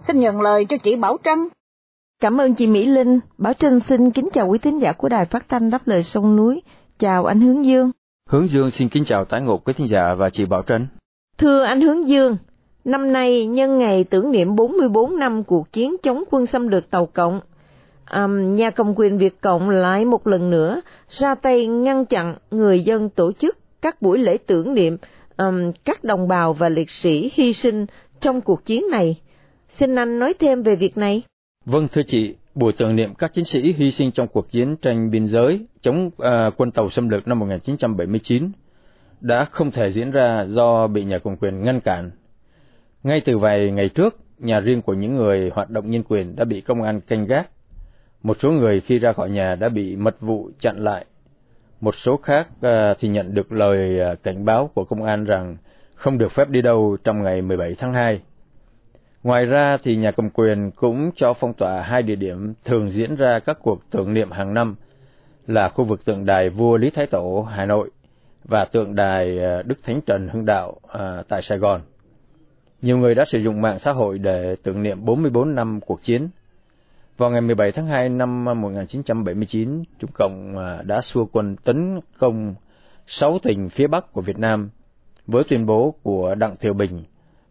Xin 0.00 0.20
nhận 0.20 0.40
lời 0.40 0.64
cho 0.64 0.76
chị 0.76 0.96
Bảo 0.96 1.16
Trân. 1.24 1.38
Cảm 2.20 2.40
ơn 2.40 2.54
chị 2.54 2.66
Mỹ 2.66 2.86
Linh. 2.86 3.20
Bảo 3.38 3.52
Trân 3.52 3.80
xin 3.80 4.10
kính 4.10 4.28
chào 4.32 4.48
quý 4.48 4.58
thính 4.58 4.82
giả 4.82 4.92
của 4.92 5.08
Đài 5.08 5.24
Phát 5.24 5.48
thanh 5.48 5.70
Đáp 5.70 5.88
lời 5.88 6.02
sông 6.02 6.36
núi. 6.36 6.62
Chào 6.98 7.24
anh 7.24 7.40
Hướng 7.40 7.64
Dương. 7.64 7.90
Hướng 8.30 8.48
Dương 8.48 8.70
xin 8.70 8.88
kính 8.88 9.04
chào 9.04 9.24
tái 9.24 9.40
ngộ 9.40 9.58
quý 9.58 9.72
thính 9.72 9.88
giả 9.88 10.14
và 10.14 10.30
chị 10.30 10.44
Bảo 10.44 10.62
Trân. 10.62 10.86
Thưa 11.38 11.62
anh 11.62 11.80
Hướng 11.80 12.08
Dương, 12.08 12.36
năm 12.84 13.12
nay 13.12 13.46
nhân 13.46 13.78
ngày 13.78 14.04
tưởng 14.04 14.30
niệm 14.30 14.56
44 14.56 15.18
năm 15.18 15.44
cuộc 15.44 15.72
chiến 15.72 15.96
chống 16.02 16.24
quân 16.30 16.46
xâm 16.46 16.68
lược 16.68 16.90
Tàu 16.90 17.06
Cộng, 17.06 17.40
um, 18.10 18.54
nhà 18.54 18.70
cầm 18.70 18.94
quyền 18.96 19.18
Việt 19.18 19.40
Cộng 19.40 19.70
lại 19.70 20.04
một 20.04 20.26
lần 20.26 20.50
nữa 20.50 20.80
ra 21.08 21.34
tay 21.34 21.66
ngăn 21.66 22.06
chặn 22.06 22.36
người 22.50 22.80
dân 22.80 23.08
tổ 23.08 23.32
chức 23.32 23.58
các 23.82 24.02
buổi 24.02 24.18
lễ 24.18 24.38
tưởng 24.46 24.74
niệm 24.74 24.96
um, 25.36 25.72
các 25.84 26.04
đồng 26.04 26.28
bào 26.28 26.52
và 26.52 26.68
liệt 26.68 26.90
sĩ 26.90 27.30
hy 27.34 27.52
sinh 27.52 27.86
trong 28.20 28.40
cuộc 28.40 28.64
chiến 28.64 28.84
này. 28.90 29.20
Xin 29.68 29.94
anh 29.94 30.18
nói 30.18 30.34
thêm 30.38 30.62
về 30.62 30.76
việc 30.76 30.96
này. 30.96 31.22
Vâng 31.64 31.88
thưa 31.92 32.02
chị, 32.06 32.34
buổi 32.54 32.72
tưởng 32.72 32.96
niệm 32.96 33.14
các 33.14 33.34
chiến 33.34 33.44
sĩ 33.44 33.72
hy 33.72 33.90
sinh 33.90 34.12
trong 34.12 34.28
cuộc 34.28 34.50
chiến 34.50 34.76
tranh 34.76 35.10
biên 35.10 35.26
giới 35.26 35.66
chống 35.80 36.06
uh, 36.06 36.20
quân 36.56 36.70
tàu 36.70 36.90
xâm 36.90 37.08
lược 37.08 37.28
năm 37.28 37.38
1979 37.38 38.50
đã 39.20 39.44
không 39.44 39.70
thể 39.70 39.90
diễn 39.90 40.10
ra 40.10 40.46
do 40.48 40.86
bị 40.86 41.04
nhà 41.04 41.18
cầm 41.18 41.36
quyền 41.36 41.62
ngăn 41.62 41.80
cản. 41.80 42.10
Ngay 43.02 43.20
từ 43.24 43.38
vài 43.38 43.70
ngày 43.70 43.88
trước, 43.88 44.16
nhà 44.38 44.60
riêng 44.60 44.82
của 44.82 44.94
những 44.94 45.14
người 45.16 45.50
hoạt 45.54 45.70
động 45.70 45.90
nhân 45.90 46.02
quyền 46.08 46.36
đã 46.36 46.44
bị 46.44 46.60
công 46.60 46.82
an 46.82 47.00
canh 47.00 47.26
gác. 47.26 47.50
Một 48.22 48.36
số 48.40 48.50
người 48.52 48.80
khi 48.80 48.98
ra 48.98 49.12
khỏi 49.12 49.30
nhà 49.30 49.54
đã 49.54 49.68
bị 49.68 49.96
mật 49.96 50.20
vụ 50.20 50.50
chặn 50.58 50.76
lại. 50.84 51.04
Một 51.80 51.94
số 51.94 52.16
khác 52.16 52.48
uh, 52.66 52.98
thì 52.98 53.08
nhận 53.08 53.34
được 53.34 53.52
lời 53.52 54.00
uh, 54.12 54.22
cảnh 54.22 54.44
báo 54.44 54.70
của 54.74 54.84
công 54.84 55.02
an 55.02 55.24
rằng 55.24 55.56
không 55.94 56.18
được 56.18 56.32
phép 56.32 56.48
đi 56.48 56.62
đâu 56.62 56.96
trong 57.04 57.22
ngày 57.22 57.42
17 57.42 57.74
tháng 57.78 57.94
2. 57.94 58.20
Ngoài 59.22 59.46
ra 59.46 59.76
thì 59.82 59.96
nhà 59.96 60.10
cầm 60.10 60.30
quyền 60.30 60.70
cũng 60.70 61.10
cho 61.16 61.32
phong 61.32 61.54
tỏa 61.54 61.82
hai 61.82 62.02
địa 62.02 62.14
điểm 62.14 62.54
thường 62.64 62.90
diễn 62.90 63.14
ra 63.14 63.38
các 63.38 63.58
cuộc 63.62 63.90
tưởng 63.90 64.14
niệm 64.14 64.30
hàng 64.30 64.54
năm 64.54 64.76
là 65.46 65.68
khu 65.68 65.84
vực 65.84 66.04
tượng 66.04 66.26
đài 66.26 66.50
vua 66.50 66.76
Lý 66.76 66.90
Thái 66.90 67.06
Tổ 67.06 67.46
Hà 67.50 67.66
Nội 67.66 67.90
và 68.44 68.64
tượng 68.64 68.94
đài 68.94 69.44
à, 69.44 69.62
Đức 69.62 69.74
Thánh 69.84 70.00
Trần 70.06 70.28
Hưng 70.28 70.46
Đạo 70.46 70.76
à, 70.88 71.22
tại 71.28 71.42
Sài 71.42 71.58
Gòn. 71.58 71.80
Nhiều 72.82 72.98
người 72.98 73.14
đã 73.14 73.24
sử 73.24 73.38
dụng 73.38 73.62
mạng 73.62 73.78
xã 73.78 73.92
hội 73.92 74.18
để 74.18 74.56
tưởng 74.62 74.82
niệm 74.82 75.04
44 75.04 75.54
năm 75.54 75.80
cuộc 75.80 76.02
chiến. 76.02 76.28
Vào 77.16 77.30
ngày 77.30 77.40
17 77.40 77.72
tháng 77.72 77.86
2 77.86 78.08
năm 78.08 78.44
1979, 78.44 79.82
Trung 79.98 80.10
Cộng 80.14 80.58
à, 80.58 80.82
đã 80.82 81.00
xua 81.00 81.24
quân 81.24 81.56
tấn 81.64 82.00
công 82.18 82.54
sáu 83.06 83.38
tỉnh 83.38 83.68
phía 83.68 83.86
Bắc 83.86 84.12
của 84.12 84.20
Việt 84.20 84.38
Nam 84.38 84.70
với 85.26 85.44
tuyên 85.48 85.66
bố 85.66 85.94
của 86.02 86.34
Đặng 86.34 86.56
Thiều 86.56 86.74
Bình 86.74 87.04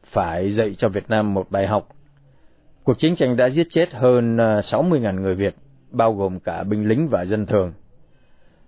phải 0.05 0.51
dạy 0.51 0.75
cho 0.77 0.89
Việt 0.89 1.09
Nam 1.09 1.33
một 1.33 1.51
bài 1.51 1.67
học. 1.67 1.87
Cuộc 2.83 2.99
chiến 2.99 3.15
tranh 3.15 3.37
đã 3.37 3.49
giết 3.49 3.67
chết 3.69 3.93
hơn 3.93 4.37
à, 4.37 4.59
60.000 4.59 5.21
người 5.21 5.35
Việt, 5.35 5.55
bao 5.91 6.13
gồm 6.13 6.39
cả 6.39 6.63
binh 6.63 6.87
lính 6.87 7.07
và 7.07 7.25
dân 7.25 7.45
thường. 7.45 7.73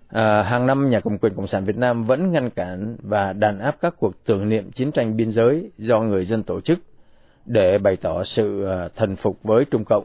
À, 0.08 0.42
hàng 0.42 0.66
năm 0.66 0.90
nhà 0.90 1.00
cầm 1.00 1.18
quyền 1.18 1.34
cộng 1.34 1.46
sản 1.46 1.64
Việt 1.64 1.76
Nam 1.76 2.04
vẫn 2.04 2.32
ngăn 2.32 2.50
cản 2.50 2.96
và 3.02 3.32
đàn 3.32 3.58
áp 3.58 3.76
các 3.80 3.94
cuộc 3.98 4.24
tưởng 4.24 4.48
niệm 4.48 4.70
chiến 4.70 4.92
tranh 4.92 5.16
biên 5.16 5.30
giới 5.30 5.70
do 5.78 6.00
người 6.00 6.24
dân 6.24 6.42
tổ 6.42 6.60
chức 6.60 6.78
để 7.46 7.78
bày 7.78 7.96
tỏ 7.96 8.24
sự 8.24 8.64
à, 8.64 8.88
thần 8.96 9.16
phục 9.16 9.42
với 9.42 9.64
Trung 9.64 9.84
Cộng. 9.84 10.04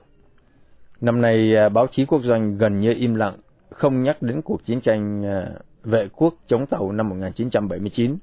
Năm 1.01 1.21
nay 1.21 1.55
à, 1.55 1.69
báo 1.69 1.87
chí 1.87 2.05
quốc 2.05 2.21
doanh 2.23 2.57
gần 2.57 2.79
như 2.79 2.93
im 2.97 3.15
lặng, 3.15 3.37
không 3.69 4.01
nhắc 4.01 4.21
đến 4.21 4.41
cuộc 4.41 4.63
chiến 4.63 4.81
tranh 4.81 5.25
à, 5.25 5.49
vệ 5.83 6.07
quốc 6.15 6.33
chống 6.47 6.65
tàu 6.65 6.91
năm 6.91 7.09
1979. 7.09 8.17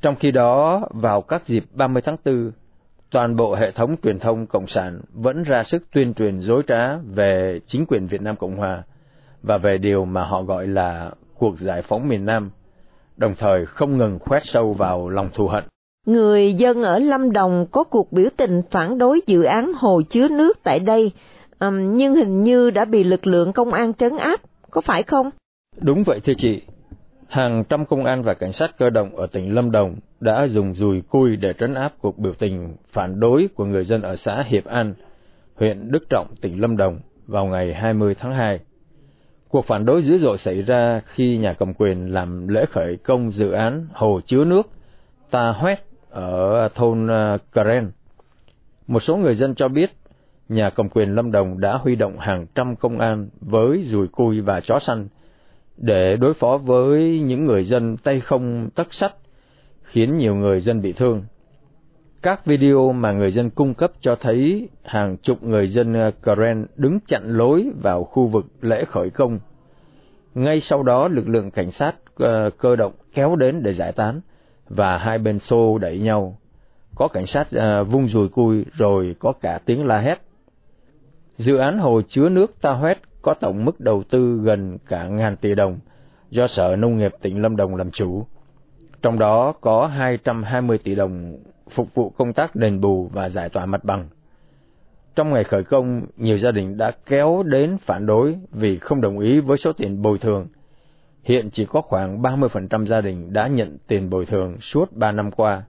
Trong 0.00 0.16
khi 0.16 0.30
đó, 0.30 0.80
vào 0.90 1.22
các 1.22 1.46
dịp 1.46 1.64
30 1.72 2.02
tháng 2.02 2.16
4, 2.24 2.50
toàn 3.10 3.36
bộ 3.36 3.54
hệ 3.54 3.70
thống 3.70 3.96
truyền 4.02 4.18
thông 4.18 4.46
cộng 4.46 4.66
sản 4.66 5.00
vẫn 5.12 5.42
ra 5.42 5.62
sức 5.62 5.82
tuyên 5.92 6.14
truyền 6.14 6.38
dối 6.38 6.62
trá 6.66 6.96
về 6.96 7.60
chính 7.66 7.84
quyền 7.88 8.06
Việt 8.06 8.22
Nam 8.22 8.36
Cộng 8.36 8.56
Hòa 8.56 8.82
và 9.42 9.58
về 9.58 9.78
điều 9.78 10.04
mà 10.04 10.24
họ 10.24 10.42
gọi 10.42 10.66
là 10.66 11.10
cuộc 11.38 11.58
giải 11.58 11.82
phóng 11.82 12.08
miền 12.08 12.24
Nam, 12.24 12.50
đồng 13.16 13.34
thời 13.38 13.66
không 13.66 13.98
ngừng 13.98 14.18
khoét 14.18 14.42
sâu 14.44 14.72
vào 14.72 15.08
lòng 15.08 15.28
thù 15.34 15.48
hận. 15.48 15.64
Người 16.06 16.54
dân 16.54 16.82
ở 16.82 16.98
Lâm 16.98 17.32
Đồng 17.32 17.66
có 17.70 17.84
cuộc 17.84 18.12
biểu 18.12 18.28
tình 18.36 18.62
phản 18.70 18.98
đối 18.98 19.20
dự 19.26 19.42
án 19.42 19.72
hồ 19.76 20.02
chứa 20.10 20.28
nước 20.28 20.58
tại 20.62 20.80
đây, 20.80 21.12
um, 21.58 21.96
nhưng 21.96 22.14
hình 22.14 22.42
như 22.42 22.70
đã 22.70 22.84
bị 22.84 23.04
lực 23.04 23.26
lượng 23.26 23.52
công 23.52 23.72
an 23.72 23.94
trấn 23.94 24.16
áp, 24.16 24.40
có 24.70 24.80
phải 24.80 25.02
không? 25.02 25.30
Đúng 25.80 26.02
vậy 26.04 26.20
thưa 26.20 26.32
chị. 26.36 26.62
Hàng 27.28 27.64
trăm 27.68 27.86
công 27.86 28.04
an 28.04 28.22
và 28.22 28.34
cảnh 28.34 28.52
sát 28.52 28.78
cơ 28.78 28.90
động 28.90 29.16
ở 29.16 29.26
tỉnh 29.26 29.54
Lâm 29.54 29.70
Đồng 29.70 29.96
đã 30.20 30.46
dùng 30.46 30.74
dùi 30.74 31.00
cui 31.00 31.36
để 31.36 31.52
trấn 31.52 31.74
áp 31.74 31.92
cuộc 32.00 32.18
biểu 32.18 32.32
tình 32.38 32.76
phản 32.88 33.20
đối 33.20 33.48
của 33.54 33.64
người 33.64 33.84
dân 33.84 34.02
ở 34.02 34.16
xã 34.16 34.42
Hiệp 34.46 34.64
An, 34.64 34.94
huyện 35.54 35.90
Đức 35.90 36.10
Trọng, 36.10 36.34
tỉnh 36.40 36.60
Lâm 36.60 36.76
Đồng 36.76 37.00
vào 37.26 37.46
ngày 37.46 37.74
20 37.74 38.14
tháng 38.14 38.32
2. 38.32 38.60
Cuộc 39.48 39.66
phản 39.66 39.84
đối 39.84 40.02
dữ 40.02 40.18
dội 40.18 40.38
xảy 40.38 40.62
ra 40.62 41.00
khi 41.04 41.38
nhà 41.38 41.52
cầm 41.52 41.74
quyền 41.74 42.12
làm 42.12 42.48
lễ 42.48 42.66
khởi 42.66 42.96
công 42.96 43.30
dự 43.30 43.50
án 43.50 43.86
hồ 43.92 44.20
chứa 44.26 44.44
nước 44.44 44.70
Ta 45.30 45.48
Huét 45.52 45.78
ở 46.10 46.68
thôn 46.74 47.08
ờ, 47.08 47.38
Karen. 47.52 47.90
Một 48.86 49.00
số 49.00 49.16
người 49.16 49.34
dân 49.34 49.54
cho 49.54 49.68
biết 49.68 49.90
nhà 50.48 50.70
cầm 50.70 50.88
quyền 50.88 51.14
Lâm 51.14 51.32
Đồng 51.32 51.60
đã 51.60 51.76
huy 51.76 51.96
động 51.96 52.18
hàng 52.18 52.46
trăm 52.54 52.76
công 52.76 52.98
an 52.98 53.28
với 53.40 53.82
dùi 53.84 54.08
cui 54.08 54.40
và 54.40 54.60
chó 54.60 54.78
săn 54.78 55.08
để 55.76 56.16
đối 56.16 56.34
phó 56.34 56.56
với 56.56 57.20
những 57.20 57.44
người 57.44 57.64
dân 57.64 57.96
tay 57.96 58.20
không 58.20 58.70
tất 58.74 58.94
sắt, 58.94 59.14
khiến 59.82 60.16
nhiều 60.16 60.34
người 60.34 60.60
dân 60.60 60.82
bị 60.82 60.92
thương. 60.92 61.24
Các 62.22 62.46
video 62.46 62.92
mà 62.92 63.12
người 63.12 63.32
dân 63.32 63.50
cung 63.50 63.74
cấp 63.74 63.92
cho 64.00 64.16
thấy 64.16 64.68
hàng 64.84 65.16
chục 65.16 65.42
người 65.42 65.68
dân 65.68 65.94
ờ, 65.94 66.10
Karen 66.22 66.66
đứng 66.76 66.98
chặn 67.06 67.36
lối 67.36 67.70
vào 67.82 68.04
khu 68.04 68.26
vực 68.26 68.46
lễ 68.60 68.84
khởi 68.84 69.10
công. 69.10 69.38
Ngay 70.34 70.60
sau 70.60 70.82
đó, 70.82 71.08
lực 71.08 71.28
lượng 71.28 71.50
cảnh 71.50 71.70
sát 71.70 71.96
ờ, 72.16 72.50
cơ 72.50 72.76
động 72.76 72.92
kéo 73.14 73.36
đến 73.36 73.62
để 73.62 73.72
giải 73.72 73.92
tán, 73.92 74.20
và 74.68 74.98
hai 74.98 75.18
bên 75.18 75.38
xô 75.38 75.78
đẩy 75.78 75.98
nhau. 75.98 76.38
Có 76.94 77.08
cảnh 77.08 77.26
sát 77.26 77.46
ờ, 77.52 77.84
vung 77.84 78.08
dùi 78.08 78.28
cui 78.28 78.64
rồi 78.72 79.16
có 79.18 79.32
cả 79.40 79.60
tiếng 79.64 79.86
la 79.86 79.98
hét. 79.98 80.25
Dự 81.36 81.56
án 81.56 81.78
hồ 81.78 82.00
chứa 82.08 82.28
nước 82.28 82.60
Ta 82.60 82.70
Hoét 82.70 82.98
có 83.22 83.34
tổng 83.34 83.64
mức 83.64 83.80
đầu 83.80 84.02
tư 84.10 84.40
gần 84.42 84.78
cả 84.88 85.04
ngàn 85.04 85.36
tỷ 85.36 85.54
đồng 85.54 85.78
do 86.30 86.46
Sở 86.46 86.76
Nông 86.76 86.98
nghiệp 86.98 87.12
tỉnh 87.22 87.42
Lâm 87.42 87.56
Đồng 87.56 87.76
làm 87.76 87.90
chủ. 87.90 88.26
Trong 89.02 89.18
đó 89.18 89.52
có 89.60 89.86
220 89.86 90.78
tỷ 90.78 90.94
đồng 90.94 91.36
phục 91.70 91.94
vụ 91.94 92.10
công 92.10 92.32
tác 92.32 92.56
đền 92.56 92.80
bù 92.80 93.08
và 93.12 93.28
giải 93.28 93.48
tỏa 93.48 93.66
mặt 93.66 93.84
bằng. 93.84 94.08
Trong 95.14 95.30
ngày 95.30 95.44
khởi 95.44 95.64
công, 95.64 96.02
nhiều 96.16 96.38
gia 96.38 96.50
đình 96.50 96.76
đã 96.76 96.92
kéo 97.06 97.42
đến 97.42 97.78
phản 97.78 98.06
đối 98.06 98.36
vì 98.50 98.78
không 98.78 99.00
đồng 99.00 99.18
ý 99.18 99.40
với 99.40 99.56
số 99.56 99.72
tiền 99.72 100.02
bồi 100.02 100.18
thường. 100.18 100.46
Hiện 101.22 101.50
chỉ 101.50 101.64
có 101.64 101.80
khoảng 101.80 102.22
30% 102.22 102.84
gia 102.84 103.00
đình 103.00 103.32
đã 103.32 103.46
nhận 103.46 103.78
tiền 103.86 104.10
bồi 104.10 104.26
thường 104.26 104.58
suốt 104.60 104.92
3 104.92 105.12
năm 105.12 105.30
qua. 105.30 105.62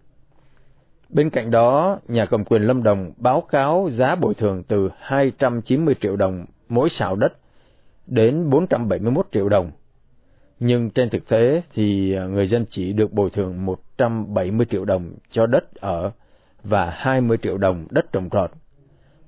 Bên 1.09 1.29
cạnh 1.29 1.51
đó, 1.51 1.99
nhà 2.07 2.25
cầm 2.25 2.45
quyền 2.45 2.61
Lâm 2.61 2.83
Đồng 2.83 3.11
báo 3.17 3.41
cáo 3.41 3.89
giá 3.91 4.15
bồi 4.15 4.33
thường 4.33 4.63
từ 4.67 4.89
290 4.99 5.95
triệu 6.01 6.15
đồng 6.15 6.45
mỗi 6.69 6.89
xào 6.89 7.15
đất 7.15 7.33
đến 8.07 8.49
471 8.49 9.27
triệu 9.31 9.49
đồng. 9.49 9.71
Nhưng 10.59 10.89
trên 10.89 11.09
thực 11.09 11.27
tế 11.27 11.61
thì 11.73 12.13
à, 12.13 12.25
người 12.25 12.47
dân 12.47 12.65
chỉ 12.69 12.93
được 12.93 13.13
bồi 13.13 13.29
thường 13.29 13.65
170 13.65 14.65
triệu 14.69 14.85
đồng 14.85 15.11
cho 15.31 15.45
đất 15.45 15.75
ở 15.75 16.11
và 16.63 16.89
20 16.89 17.37
triệu 17.37 17.57
đồng 17.57 17.87
đất 17.89 18.11
trồng 18.11 18.29
trọt. 18.29 18.51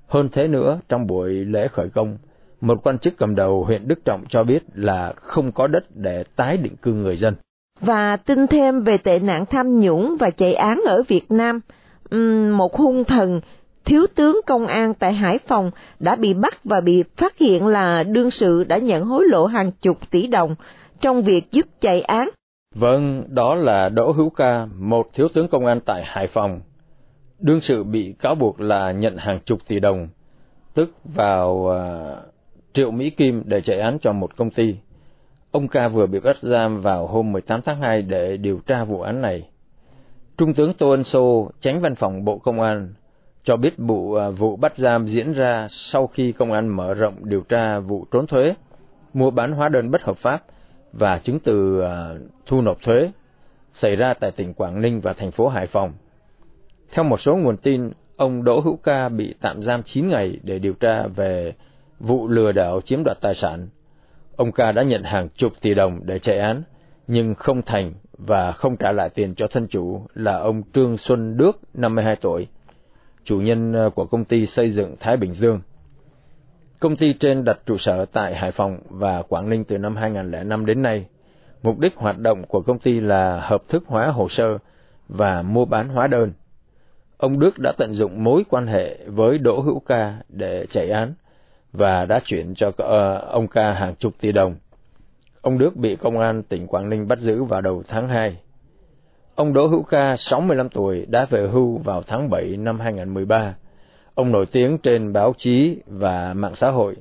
Hơn 0.07 0.29
thế 0.31 0.47
nữa, 0.47 0.79
trong 0.89 1.07
buổi 1.07 1.29
lễ 1.33 1.67
khởi 1.67 1.89
công, 1.89 2.17
một 2.61 2.79
quan 2.83 2.99
chức 2.99 3.17
cầm 3.17 3.35
đầu 3.35 3.63
huyện 3.63 3.87
Đức 3.87 4.05
Trọng 4.05 4.25
cho 4.29 4.43
biết 4.43 4.63
là 4.73 5.13
không 5.15 5.51
có 5.51 5.67
đất 5.67 5.95
để 5.95 6.23
tái 6.35 6.57
định 6.57 6.75
cư 6.75 6.93
người 6.93 7.15
dân. 7.15 7.35
Và 7.81 8.17
tin 8.17 8.47
thêm 8.47 8.83
về 8.83 8.97
tệ 8.97 9.19
nạn 9.19 9.45
tham 9.45 9.79
nhũng 9.79 10.17
và 10.19 10.29
chạy 10.29 10.53
án 10.53 10.81
ở 10.85 11.03
Việt 11.07 11.31
Nam, 11.31 11.59
một 12.57 12.75
hung 12.75 13.03
thần 13.03 13.41
thiếu 13.85 14.05
tướng 14.15 14.39
công 14.47 14.67
an 14.67 14.93
tại 14.93 15.13
Hải 15.13 15.39
Phòng 15.47 15.71
đã 15.99 16.15
bị 16.15 16.33
bắt 16.33 16.63
và 16.63 16.81
bị 16.81 17.03
phát 17.17 17.37
hiện 17.37 17.67
là 17.67 18.03
đương 18.03 18.31
sự 18.31 18.63
đã 18.63 18.77
nhận 18.77 19.05
hối 19.05 19.25
lộ 19.27 19.45
hàng 19.45 19.71
chục 19.71 19.97
tỷ 20.11 20.27
đồng 20.27 20.55
trong 21.01 21.21
việc 21.21 21.51
giúp 21.51 21.65
chạy 21.81 22.01
án. 22.01 22.29
Vâng, 22.75 23.23
đó 23.27 23.55
là 23.55 23.89
Đỗ 23.89 24.11
Hữu 24.11 24.29
Ca, 24.29 24.67
một 24.75 25.13
thiếu 25.13 25.27
tướng 25.33 25.47
công 25.47 25.65
an 25.65 25.79
tại 25.79 26.03
Hải 26.05 26.27
Phòng. 26.27 26.61
Đương 27.39 27.61
sự 27.61 27.83
bị 27.83 28.15
cáo 28.19 28.35
buộc 28.35 28.61
là 28.61 28.91
nhận 28.91 29.17
hàng 29.17 29.39
chục 29.45 29.59
tỷ 29.67 29.79
đồng, 29.79 30.07
tức 30.73 30.91
vào 31.03 31.51
uh, 31.51 32.33
triệu 32.73 32.91
Mỹ 32.91 33.09
Kim 33.09 33.43
để 33.45 33.61
chạy 33.61 33.79
án 33.79 33.99
cho 33.99 34.13
một 34.13 34.37
công 34.37 34.49
ty. 34.49 34.75
Ông 35.51 35.67
Ca 35.67 35.87
vừa 35.87 36.05
bị 36.05 36.19
bắt 36.19 36.37
giam 36.41 36.81
vào 36.81 37.07
hôm 37.07 37.31
18 37.31 37.61
tháng 37.61 37.81
2 37.81 38.01
để 38.01 38.37
điều 38.37 38.59
tra 38.65 38.83
vụ 38.83 39.01
án 39.01 39.21
này. 39.21 39.49
Trung 40.37 40.53
tướng 40.53 40.73
Tô 40.73 40.89
Ân 40.89 41.03
Sô, 41.03 41.51
tránh 41.59 41.81
văn 41.81 41.95
phòng 41.95 42.25
Bộ 42.25 42.37
Công 42.37 42.61
an, 42.61 42.93
cho 43.43 43.57
biết 43.57 43.73
vụ 43.77 44.13
à, 44.13 44.29
vụ 44.29 44.55
bắt 44.55 44.77
giam 44.77 45.05
diễn 45.05 45.33
ra 45.33 45.67
sau 45.69 46.07
khi 46.07 46.31
công 46.31 46.51
an 46.51 46.67
mở 46.67 46.93
rộng 46.93 47.15
điều 47.23 47.41
tra 47.41 47.79
vụ 47.79 48.05
trốn 48.11 48.27
thuế, 48.27 48.55
mua 49.13 49.31
bán 49.31 49.51
hóa 49.51 49.69
đơn 49.69 49.91
bất 49.91 50.03
hợp 50.03 50.17
pháp 50.17 50.43
và 50.93 51.17
chứng 51.17 51.39
từ 51.39 51.81
à, 51.81 52.13
thu 52.45 52.61
nộp 52.61 52.81
thuế 52.81 53.11
xảy 53.71 53.95
ra 53.95 54.13
tại 54.13 54.31
tỉnh 54.31 54.53
Quảng 54.53 54.81
Ninh 54.81 55.01
và 55.01 55.13
thành 55.13 55.31
phố 55.31 55.47
Hải 55.47 55.67
Phòng. 55.67 55.93
Theo 56.91 57.03
một 57.03 57.19
số 57.19 57.35
nguồn 57.35 57.57
tin, 57.57 57.91
ông 58.17 58.43
Đỗ 58.43 58.59
Hữu 58.59 58.77
Ca 58.83 59.09
bị 59.09 59.35
tạm 59.41 59.61
giam 59.61 59.83
9 59.83 60.07
ngày 60.07 60.39
để 60.43 60.59
điều 60.59 60.73
tra 60.73 61.07
về 61.07 61.53
vụ 61.99 62.27
lừa 62.27 62.51
đảo 62.51 62.81
chiếm 62.81 63.03
đoạt 63.03 63.17
tài 63.21 63.35
sản. 63.35 63.67
Ông 64.39 64.51
Ca 64.51 64.71
đã 64.71 64.83
nhận 64.83 65.03
hàng 65.03 65.29
chục 65.35 65.53
tỷ 65.61 65.73
đồng 65.73 65.99
để 66.05 66.19
chạy 66.19 66.39
án, 66.39 66.63
nhưng 67.07 67.35
không 67.35 67.61
thành 67.61 67.93
và 68.17 68.51
không 68.51 68.77
trả 68.77 68.91
lại 68.91 69.09
tiền 69.09 69.35
cho 69.35 69.47
thân 69.47 69.67
chủ 69.67 70.01
là 70.13 70.37
ông 70.37 70.63
Trương 70.73 70.97
Xuân 70.97 71.37
Đức, 71.37 71.59
52 71.73 72.15
tuổi, 72.15 72.47
chủ 73.23 73.41
nhân 73.41 73.73
ờ, 73.73 73.89
của 73.89 74.05
công 74.05 74.25
ty 74.25 74.45
xây 74.45 74.71
dựng 74.71 74.95
Thái 74.99 75.17
Bình 75.17 75.33
Dương. 75.33 75.61
Công 76.79 76.95
ty 76.95 77.13
trên 77.13 77.43
đặt 77.43 77.59
trụ 77.65 77.77
sở 77.77 78.05
tại 78.05 78.35
Hải 78.35 78.51
Phòng 78.51 78.79
và 78.89 79.21
Quảng 79.21 79.49
Ninh 79.49 79.63
từ 79.63 79.77
năm 79.77 79.95
2005 79.95 80.65
đến 80.65 80.81
nay. 80.81 81.05
Mục 81.63 81.79
đích 81.79 81.95
hoạt 81.95 82.17
động 82.17 82.43
của 82.47 82.61
công 82.61 82.79
ty 82.79 82.99
là 82.99 83.39
hợp 83.39 83.61
thức 83.67 83.83
hóa 83.87 84.07
hồ 84.07 84.29
sơ 84.29 84.57
và 85.07 85.41
mua 85.41 85.65
bán 85.65 85.89
hóa 85.89 86.07
đơn. 86.07 86.31
ông 87.17 87.39
Đức 87.39 87.59
đã 87.59 87.71
tận 87.77 87.93
dụng 87.93 88.23
mối 88.23 88.43
quan 88.49 88.67
hệ 88.67 88.97
với 89.05 89.37
Đỗ 89.37 89.59
Hữu 89.61 89.79
Ca 89.79 90.17
để 90.29 90.65
chạy 90.65 90.89
án 90.89 91.13
và 91.73 92.05
đã 92.05 92.19
chuyển 92.25 92.53
cho 92.55 92.71
ờ, 92.77 93.17
ông 93.17 93.47
Ca 93.47 93.73
hàng 93.73 93.95
chục 93.95 94.13
tỷ 94.21 94.31
đồng. 94.31 94.55
Ông 95.41 95.57
Đức 95.57 95.75
bị 95.75 95.95
công 95.95 96.19
an 96.19 96.43
tỉnh 96.43 96.67
Quảng 96.67 96.89
Ninh 96.89 97.07
bắt 97.07 97.19
giữ 97.19 97.43
vào 97.43 97.61
đầu 97.61 97.83
tháng 97.87 98.09
2. 98.09 98.37
Ông 99.35 99.53
Đỗ 99.53 99.67
Hữu 99.67 99.83
Ca, 99.83 100.15
65 100.15 100.69
tuổi, 100.69 101.05
đã 101.09 101.25
về 101.29 101.47
hưu 101.47 101.77
vào 101.77 102.03
tháng 102.03 102.29
7 102.29 102.57
năm 102.57 102.79
2013. 102.79 103.55
Ông 104.15 104.31
nổi 104.31 104.45
tiếng 104.45 104.77
trên 104.77 105.13
báo 105.13 105.33
chí 105.37 105.77
và 105.87 106.33
mạng 106.33 106.55
xã 106.55 106.69
hội 106.69 106.95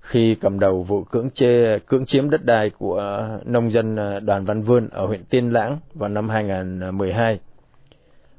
khi 0.00 0.34
cầm 0.34 0.60
đầu 0.60 0.82
vụ 0.82 1.04
cưỡng 1.04 1.30
chê 1.30 1.78
cưỡng 1.78 2.06
chiếm 2.06 2.30
đất 2.30 2.44
đai 2.44 2.70
của 2.70 3.28
nông 3.44 3.72
dân 3.72 3.96
ờ, 3.96 4.20
Đoàn 4.20 4.44
Văn 4.44 4.62
Vươn 4.62 4.88
ở 4.88 5.06
huyện 5.06 5.24
Tiên 5.24 5.52
Lãng 5.52 5.78
vào 5.94 6.08
năm 6.08 6.28
2012. 6.28 7.38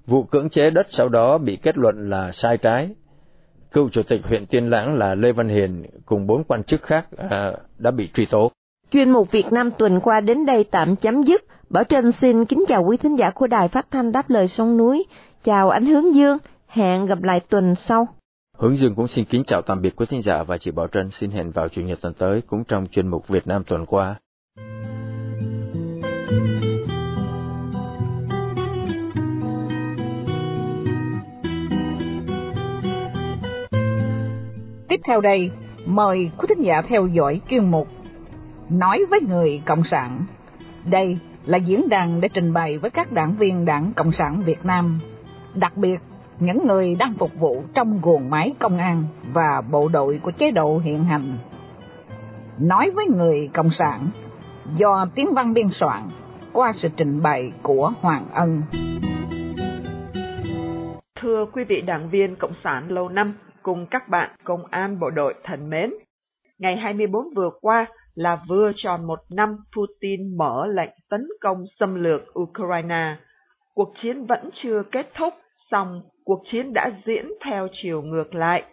Vụ 0.08 0.24
cưỡng 0.24 0.50
chế 0.50 0.70
đất 0.70 0.88
sau 0.89 1.10
đó 1.10 1.38
bị 1.38 1.56
kết 1.56 1.77
luận 1.77 2.10
là 2.10 2.32
sai 2.32 2.58
trái. 2.58 2.89
Cựu 3.75 3.89
chủ 3.89 4.03
tịch 4.03 4.25
huyện 4.25 4.46
Tiên 4.46 4.70
Lãng 4.70 4.96
là 4.96 5.15
Lê 5.15 5.32
Văn 5.32 5.50
Hiền 5.50 5.86
cùng 6.05 6.27
bốn 6.27 6.44
quan 6.44 6.63
chức 6.63 6.82
khác 6.82 7.08
à, 7.29 7.53
đã 7.77 7.91
bị 7.91 8.10
truy 8.13 8.25
tố. 8.25 8.51
Chuyên 8.91 9.12
mục 9.12 9.32
Việt 9.32 9.51
Nam 9.51 9.72
tuần 9.72 10.00
qua 10.00 10.20
đến 10.20 10.46
đây 10.46 10.63
tạm 10.63 10.96
chấm 10.96 11.24
dứt. 11.24 11.46
Bảo 11.70 11.84
Trân 11.84 12.12
xin 12.12 12.46
kính 12.46 12.63
chào 12.67 12.84
quý 12.84 12.98
thính 12.98 13.17
giả 13.17 13.29
của 13.29 13.48
Đài 13.48 13.67
Phát 13.67 13.88
thanh 13.91 14.12
Đáp 14.12 14.29
lời 14.29 14.48
sông 14.48 14.77
núi. 14.77 15.05
Chào 15.44 15.70
Ánh 15.70 15.86
Hướng 15.86 16.15
Dương. 16.15 16.38
Hẹn 16.67 17.05
gặp 17.05 17.24
lại 17.24 17.39
tuần 17.50 17.75
sau. 17.75 18.08
Hướng 18.58 18.75
Dương 18.75 18.96
cũng 18.96 19.08
xin 19.08 19.25
kính 19.25 19.44
chào 19.48 19.62
tạm 19.62 19.82
biệt 19.82 19.96
quý 19.96 20.05
thính 20.10 20.22
giả 20.22 20.44
và 20.44 20.58
chị 20.58 20.72
Bảo 20.72 20.88
Trân 20.88 21.10
xin 21.10 21.32
hẹn 21.32 21.51
vào 21.51 21.70
Chủ 21.70 21.82
nhật 21.82 22.01
tuần 22.01 22.13
tới 22.13 22.41
cũng 22.48 22.63
trong 22.63 22.88
chuyên 22.91 23.08
mục 23.08 23.27
Việt 23.27 23.48
Nam 23.48 23.63
tuần 23.63 23.86
qua. 23.86 24.15
Tiếp 34.96 35.02
theo 35.04 35.22
đây, 35.22 35.52
mời 35.86 36.32
quý 36.38 36.46
thính 36.50 36.62
giả 36.62 36.82
theo 36.82 37.08
dõi 37.08 37.42
chuyên 37.50 37.72
mục 37.72 37.88
Nói 38.70 39.06
với 39.10 39.20
người 39.22 39.62
Cộng 39.66 39.84
sản. 39.84 40.25
Đây 40.86 41.18
là 41.46 41.58
diễn 41.58 41.90
đàn 41.90 42.22
để 42.22 42.30
trình 42.34 42.54
bày 42.54 42.78
với 42.78 42.90
các 42.90 43.12
đảng 43.12 43.36
viên 43.38 43.66
Đảng 43.66 43.94
Cộng 43.96 44.12
sản 44.12 44.42
Việt 44.46 44.66
Nam, 44.66 45.00
đặc 45.54 45.78
biệt 45.78 46.00
những 46.40 46.66
người 46.68 46.96
đang 46.96 47.14
phục 47.14 47.32
vụ 47.40 47.64
trong 47.74 48.00
guồng 48.02 48.30
máy 48.30 48.54
công 48.60 48.78
an 48.78 49.04
và 49.34 49.62
bộ 49.72 49.88
đội 49.88 50.20
của 50.24 50.32
chế 50.32 50.52
độ 50.52 50.78
hiện 50.78 51.04
hành. 51.04 51.38
Nói 52.60 52.92
với 52.92 53.08
người 53.08 53.50
Cộng 53.54 53.70
sản 53.70 54.10
do 54.75 55.06
tiếng 55.16 55.34
văn 55.34 55.54
biên 55.54 55.70
soạn 55.70 56.04
qua 56.54 56.74
sự 56.75 56.90
trình 56.98 57.22
bày 57.22 57.52
của 57.62 57.94
Hoàng 58.02 58.25
Ân. 58.34 58.62
Thưa 61.22 61.46
quý 61.54 61.64
vị 61.64 61.82
đảng 61.82 62.10
viên 62.10 62.36
Cộng 62.36 62.54
sản 62.64 62.92
lâu 62.92 63.10
năm 63.10 63.34
cùng 63.65 63.86
các 63.91 64.10
bạn 64.10 64.36
công 64.43 64.65
an 64.65 65.00
bộ 65.00 65.10
đội 65.10 65.34
thân 65.43 65.69
mến, 65.69 65.93
ngày 66.60 66.77
24 66.77 67.34
vừa 67.36 67.50
qua 67.62 67.86
là 68.15 68.41
vừa 68.50 68.72
tròn 68.75 69.07
một 69.07 69.19
năm 69.29 69.57
Putin 69.75 70.38
mở 70.38 70.67
lệnh 70.67 70.89
tấn 71.10 71.27
công 71.41 71.63
xâm 71.79 71.95
lược 71.95 72.39
Ukraine. 72.39 73.15
Cuộc 73.74 73.93
chiến 74.01 74.25
vẫn 74.25 74.50
chưa 74.53 74.84
kết 74.91 75.07
thúc, 75.15 75.34
song 75.72 76.01
cuộc 76.24 76.43
chiến 76.45 76.74
đã 76.74 76.91
diễn 77.05 77.25
theo 77.45 77.67
chiều 77.72 78.01
ngược 78.01 78.36
lại. 78.36 78.63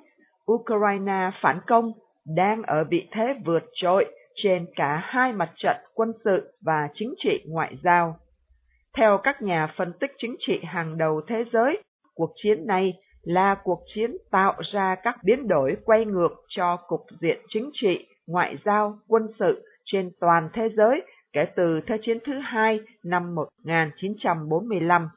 Ukraine 0.52 1.30
phản 1.42 1.61
công 1.66 1.92
đang 2.37 2.62
ở 2.62 2.84
vị 2.90 3.08
thế 3.12 3.34
vượt 3.46 3.62
trội 3.75 4.06
trên 4.34 4.66
cả 4.76 5.00
hai 5.04 5.32
mặt 5.32 5.50
trận 5.56 5.76
quân 5.94 6.12
sự 6.25 6.52
và 6.64 6.88
chính 6.94 7.14
trị 7.18 7.44
ngoại 7.49 7.76
giao. 7.84 8.16
Theo 8.96 9.18
các 9.18 9.42
nhà 9.42 9.75
phân 9.76 9.92
tích 10.00 10.12
chính 10.18 10.37
trị 10.38 10.61
hàng 10.64 10.99
đầu 10.99 11.20
thế 11.28 11.44
giới, 11.52 11.82
cuộc 12.14 12.30
chiến 12.37 12.66
này 12.66 12.92
là 13.23 13.57
cuộc 13.64 13.83
chiến 13.87 14.17
tạo 14.31 14.55
ra 14.73 14.95
các 15.02 15.17
biến 15.25 15.49
đổi 15.49 15.76
quay 15.85 16.05
ngược 16.05 16.33
cho 16.49 16.76
cục 16.76 17.00
diện 17.21 17.38
chính 17.49 17.70
trị, 17.73 18.07
ngoại 18.27 18.57
giao, 18.64 18.99
quân 19.09 19.27
sự 19.38 19.66
trên 19.85 20.11
toàn 20.20 20.49
thế 20.53 20.68
giới 20.77 21.03
kể 21.33 21.44
từ 21.57 21.81
Thế 21.87 21.99
chiến 22.03 22.18
thứ 22.25 22.38
hai 22.38 22.81
năm 23.05 23.35
1945. 23.35 25.09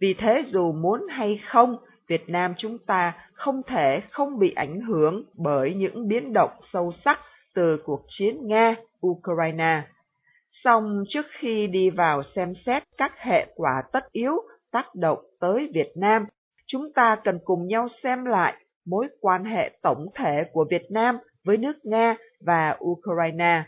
Vì 0.00 0.14
thế 0.14 0.44
dù 0.46 0.72
muốn 0.72 1.06
hay 1.10 1.40
không, 1.46 1.76
Việt 2.08 2.28
Nam 2.28 2.54
chúng 2.58 2.78
ta 2.86 3.28
không 3.32 3.62
thể 3.66 4.00
không 4.10 4.38
bị 4.38 4.52
ảnh 4.56 4.80
hưởng 4.80 5.24
bởi 5.34 5.74
những 5.74 6.08
biến 6.08 6.32
động 6.32 6.50
sâu 6.72 6.92
sắc 7.04 7.18
từ 7.54 7.82
cuộc 7.84 8.04
chiến 8.08 8.46
Nga-Ukraine. 8.46 9.80
Song 10.64 11.04
trước 11.08 11.26
khi 11.38 11.66
đi 11.66 11.90
vào 11.90 12.22
xem 12.36 12.54
xét 12.66 12.82
các 12.96 13.12
hệ 13.18 13.46
quả 13.54 13.82
tất 13.92 14.12
yếu 14.12 14.32
tác 14.72 14.94
động 14.94 15.18
tới 15.40 15.70
Việt 15.74 15.92
Nam, 15.96 16.24
chúng 16.72 16.92
ta 16.94 17.16
cần 17.24 17.38
cùng 17.44 17.66
nhau 17.66 17.88
xem 18.02 18.24
lại 18.24 18.54
mối 18.86 19.08
quan 19.20 19.44
hệ 19.44 19.70
tổng 19.82 20.06
thể 20.14 20.42
của 20.52 20.64
Việt 20.70 20.82
Nam 20.90 21.18
với 21.44 21.56
nước 21.56 21.76
Nga 21.84 22.16
và 22.46 22.76
Ukraine. 22.84 23.62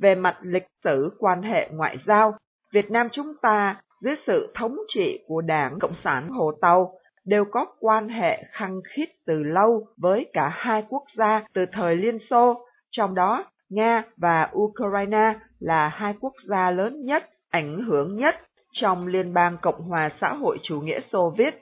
Về 0.00 0.14
mặt 0.14 0.38
lịch 0.42 0.66
sử 0.84 1.10
quan 1.18 1.42
hệ 1.42 1.68
ngoại 1.72 1.96
giao, 2.06 2.34
Việt 2.72 2.90
Nam 2.90 3.08
chúng 3.12 3.32
ta 3.42 3.80
dưới 4.00 4.14
sự 4.26 4.52
thống 4.54 4.76
trị 4.94 5.24
của 5.26 5.40
Đảng 5.40 5.78
Cộng 5.80 5.94
sản 6.04 6.28
Hồ 6.28 6.52
Tàu 6.60 6.92
đều 7.26 7.44
có 7.44 7.66
quan 7.80 8.08
hệ 8.08 8.44
khăng 8.50 8.80
khít 8.94 9.08
từ 9.26 9.42
lâu 9.42 9.86
với 9.96 10.30
cả 10.32 10.48
hai 10.52 10.84
quốc 10.88 11.02
gia 11.16 11.44
từ 11.54 11.64
thời 11.72 11.96
Liên 11.96 12.18
Xô, 12.30 12.66
trong 12.90 13.14
đó 13.14 13.44
Nga 13.70 14.02
và 14.16 14.50
Ukraine 14.56 15.34
là 15.60 15.88
hai 15.88 16.14
quốc 16.20 16.32
gia 16.48 16.70
lớn 16.70 17.04
nhất, 17.04 17.24
ảnh 17.50 17.84
hưởng 17.84 18.16
nhất 18.16 18.34
trong 18.72 19.06
Liên 19.06 19.34
bang 19.34 19.56
Cộng 19.62 19.80
hòa 19.80 20.10
xã 20.20 20.32
hội 20.32 20.58
chủ 20.62 20.80
nghĩa 20.80 21.00
Xô 21.00 21.34
Viết. 21.38 21.60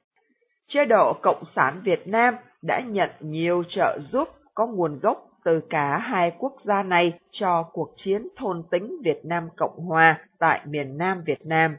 Chế 0.73 0.85
độ 0.85 1.13
Cộng 1.23 1.43
sản 1.57 1.81
Việt 1.85 2.09
Nam 2.09 2.35
đã 2.63 2.81
nhận 2.81 3.11
nhiều 3.21 3.63
trợ 3.69 3.99
giúp 4.13 4.29
có 4.55 4.67
nguồn 4.67 4.99
gốc 5.03 5.27
từ 5.45 5.61
cả 5.71 5.99
hai 5.99 6.33
quốc 6.39 6.53
gia 6.65 6.83
này 6.83 7.19
cho 7.31 7.63
cuộc 7.73 7.95
chiến 7.97 8.29
thôn 8.37 8.63
tính 8.71 8.97
Việt 9.05 9.21
Nam 9.25 9.49
Cộng 9.57 9.77
Hòa 9.77 10.19
tại 10.39 10.61
miền 10.67 10.99
Nam 10.99 11.23
Việt 11.27 11.47
Nam. 11.47 11.77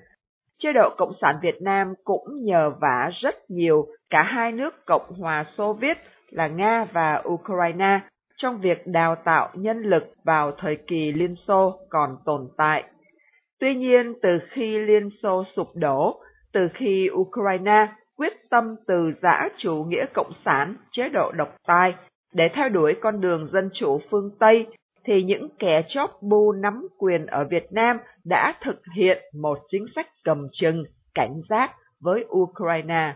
Chế 0.58 0.74
độ 0.74 0.90
Cộng 0.98 1.12
sản 1.22 1.36
Việt 1.42 1.62
Nam 1.62 1.94
cũng 2.04 2.44
nhờ 2.44 2.70
vả 2.70 3.12
rất 3.14 3.36
nhiều 3.50 3.88
cả 4.10 4.24
hai 4.24 4.52
nước 4.52 4.86
Cộng 4.86 5.14
hòa 5.20 5.44
Xô 5.44 5.74
Viết 5.74 5.98
là 6.30 6.48
Nga 6.48 6.86
và 6.94 7.24
Ukraine 7.28 8.00
trong 8.38 8.62
việc 8.62 8.88
đào 8.88 9.16
tạo 9.16 9.50
nhân 9.54 9.82
lực 9.82 10.04
vào 10.24 10.52
thời 10.58 10.76
kỳ 10.76 11.12
Liên 11.12 11.36
Xô 11.36 11.80
còn 11.90 12.18
tồn 12.26 12.48
tại. 12.58 12.84
Tuy 13.60 13.76
nhiên, 13.76 14.14
từ 14.22 14.40
khi 14.50 14.80
Liên 14.80 15.10
Xô 15.24 15.44
sụp 15.56 15.68
đổ, 15.76 16.22
từ 16.54 16.70
khi 16.74 17.10
Ukraine 17.14 17.88
quyết 18.22 18.50
tâm 18.50 18.76
từ 18.88 19.12
giã 19.22 19.50
chủ 19.58 19.86
nghĩa 19.88 20.06
cộng 20.14 20.32
sản, 20.46 20.76
chế 20.92 21.10
độ 21.10 21.32
độc 21.32 21.56
tài, 21.68 21.94
để 22.34 22.50
theo 22.50 22.70
đuổi 22.70 22.96
con 23.02 23.22
đường 23.22 23.48
dân 23.48 23.70
chủ 23.74 24.02
phương 24.10 24.32
Tây, 24.40 24.68
thì 25.04 25.24
những 25.24 25.48
kẻ 25.60 25.84
chóp 25.88 26.12
bu 26.22 26.52
nắm 26.52 26.88
quyền 26.98 27.26
ở 27.26 27.44
Việt 27.50 27.66
Nam 27.72 27.98
đã 28.24 28.56
thực 28.64 28.82
hiện 28.96 29.24
một 29.42 29.60
chính 29.70 29.86
sách 29.96 30.08
cầm 30.24 30.48
chừng, 30.52 30.84
cảnh 31.14 31.42
giác 31.50 31.72
với 32.02 32.26
Ukraine. 32.30 33.16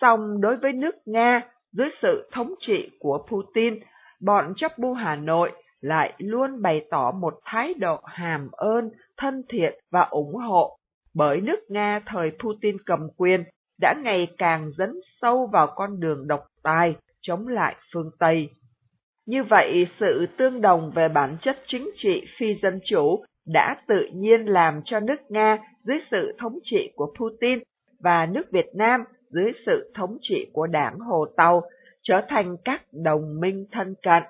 Song 0.00 0.40
đối 0.40 0.56
với 0.56 0.72
nước 0.72 0.94
Nga, 1.06 1.40
dưới 1.72 1.88
sự 2.02 2.28
thống 2.32 2.54
trị 2.60 2.90
của 2.98 3.26
Putin, 3.30 3.74
bọn 4.20 4.52
chóp 4.56 4.78
bu 4.78 4.92
Hà 4.92 5.16
Nội 5.16 5.52
lại 5.80 6.12
luôn 6.18 6.62
bày 6.62 6.86
tỏ 6.90 7.10
một 7.10 7.34
thái 7.44 7.74
độ 7.74 8.00
hàm 8.04 8.48
ơn, 8.50 8.90
thân 9.16 9.42
thiện 9.48 9.80
và 9.90 10.02
ủng 10.10 10.34
hộ, 10.34 10.78
bởi 11.14 11.40
nước 11.40 11.60
Nga 11.68 12.00
thời 12.06 12.32
Putin 12.38 12.76
cầm 12.86 13.08
quyền 13.16 13.44
đã 13.80 13.94
ngày 14.02 14.28
càng 14.38 14.70
dấn 14.78 14.90
sâu 15.20 15.46
vào 15.52 15.72
con 15.76 16.00
đường 16.00 16.28
độc 16.28 16.44
tài 16.62 16.94
chống 17.20 17.48
lại 17.48 17.76
phương 17.92 18.10
Tây. 18.18 18.50
Như 19.26 19.44
vậy, 19.44 19.86
sự 20.00 20.26
tương 20.36 20.60
đồng 20.60 20.90
về 20.94 21.08
bản 21.08 21.36
chất 21.40 21.58
chính 21.66 21.90
trị 21.96 22.22
phi 22.38 22.54
dân 22.62 22.80
chủ 22.84 23.24
đã 23.46 23.76
tự 23.86 24.08
nhiên 24.14 24.44
làm 24.44 24.80
cho 24.84 25.00
nước 25.00 25.30
Nga 25.30 25.58
dưới 25.84 25.98
sự 26.10 26.36
thống 26.38 26.58
trị 26.62 26.92
của 26.96 27.14
Putin 27.18 27.58
và 28.00 28.26
nước 28.26 28.50
Việt 28.52 28.68
Nam 28.74 29.04
dưới 29.30 29.52
sự 29.66 29.92
thống 29.94 30.18
trị 30.20 30.46
của 30.52 30.66
đảng 30.66 30.98
Hồ 30.98 31.26
Tàu 31.36 31.62
trở 32.02 32.20
thành 32.28 32.56
các 32.64 32.82
đồng 32.92 33.40
minh 33.40 33.66
thân 33.72 33.94
cận. 34.02 34.22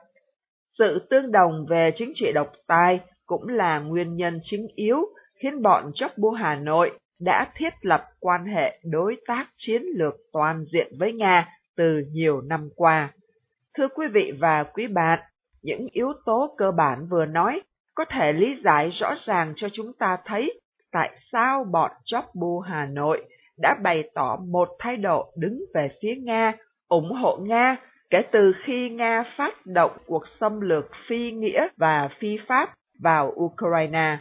Sự 0.79 1.07
tương 1.11 1.33
đồng 1.33 1.67
về 1.69 1.93
chính 1.97 2.13
trị 2.15 2.33
độc 2.33 2.53
tài 2.67 3.01
cũng 3.27 3.49
là 3.49 3.79
nguyên 3.79 4.17
nhân 4.17 4.41
chính 4.45 4.67
yếu 4.75 4.99
khiến 5.35 5.63
bọn 5.63 5.91
chóc 5.95 6.19
bu 6.19 6.31
Hà 6.31 6.55
Nội 6.55 6.99
đã 7.21 7.53
thiết 7.55 7.73
lập 7.83 8.05
quan 8.21 8.47
hệ 8.47 8.81
đối 8.85 9.17
tác 9.27 9.47
chiến 9.57 9.83
lược 9.97 10.15
toàn 10.33 10.65
diện 10.73 10.93
với 10.99 11.13
Nga 11.13 11.49
từ 11.77 12.03
nhiều 12.13 12.41
năm 12.41 12.69
qua. 12.77 13.13
Thưa 13.77 13.89
quý 13.89 14.07
vị 14.09 14.33
và 14.41 14.65
quý 14.65 14.87
bạn, 14.87 15.19
những 15.63 15.87
yếu 15.93 16.13
tố 16.27 16.55
cơ 16.59 16.71
bản 16.71 17.07
vừa 17.11 17.27
nói 17.27 17.63
có 17.95 18.05
thể 18.05 18.33
lý 18.33 18.61
giải 18.65 18.89
rõ 18.89 19.15
ràng 19.25 19.53
cho 19.57 19.69
chúng 19.73 19.93
ta 19.99 20.19
thấy 20.25 20.61
tại 20.93 21.19
sao 21.33 21.65
bọn 21.65 21.91
chóc 22.05 22.25
bu 22.35 22.61
Hà 22.61 22.87
Nội 22.87 23.25
đã 23.59 23.77
bày 23.83 24.11
tỏ 24.15 24.39
một 24.49 24.69
thái 24.79 24.97
độ 24.97 25.33
đứng 25.37 25.61
về 25.75 25.89
phía 26.03 26.15
Nga, 26.15 26.53
ủng 26.89 27.13
hộ 27.13 27.37
Nga 27.37 27.77
kể 28.11 28.23
từ 28.33 28.53
khi 28.65 28.91
Nga 28.91 29.25
phát 29.37 29.67
động 29.67 29.93
cuộc 30.07 30.29
xâm 30.41 30.61
lược 30.61 30.91
phi 31.07 31.33
nghĩa 31.33 31.69
và 31.77 32.09
phi 32.19 32.39
pháp 32.49 32.75
vào 33.03 33.33
Ukraine. 33.37 34.19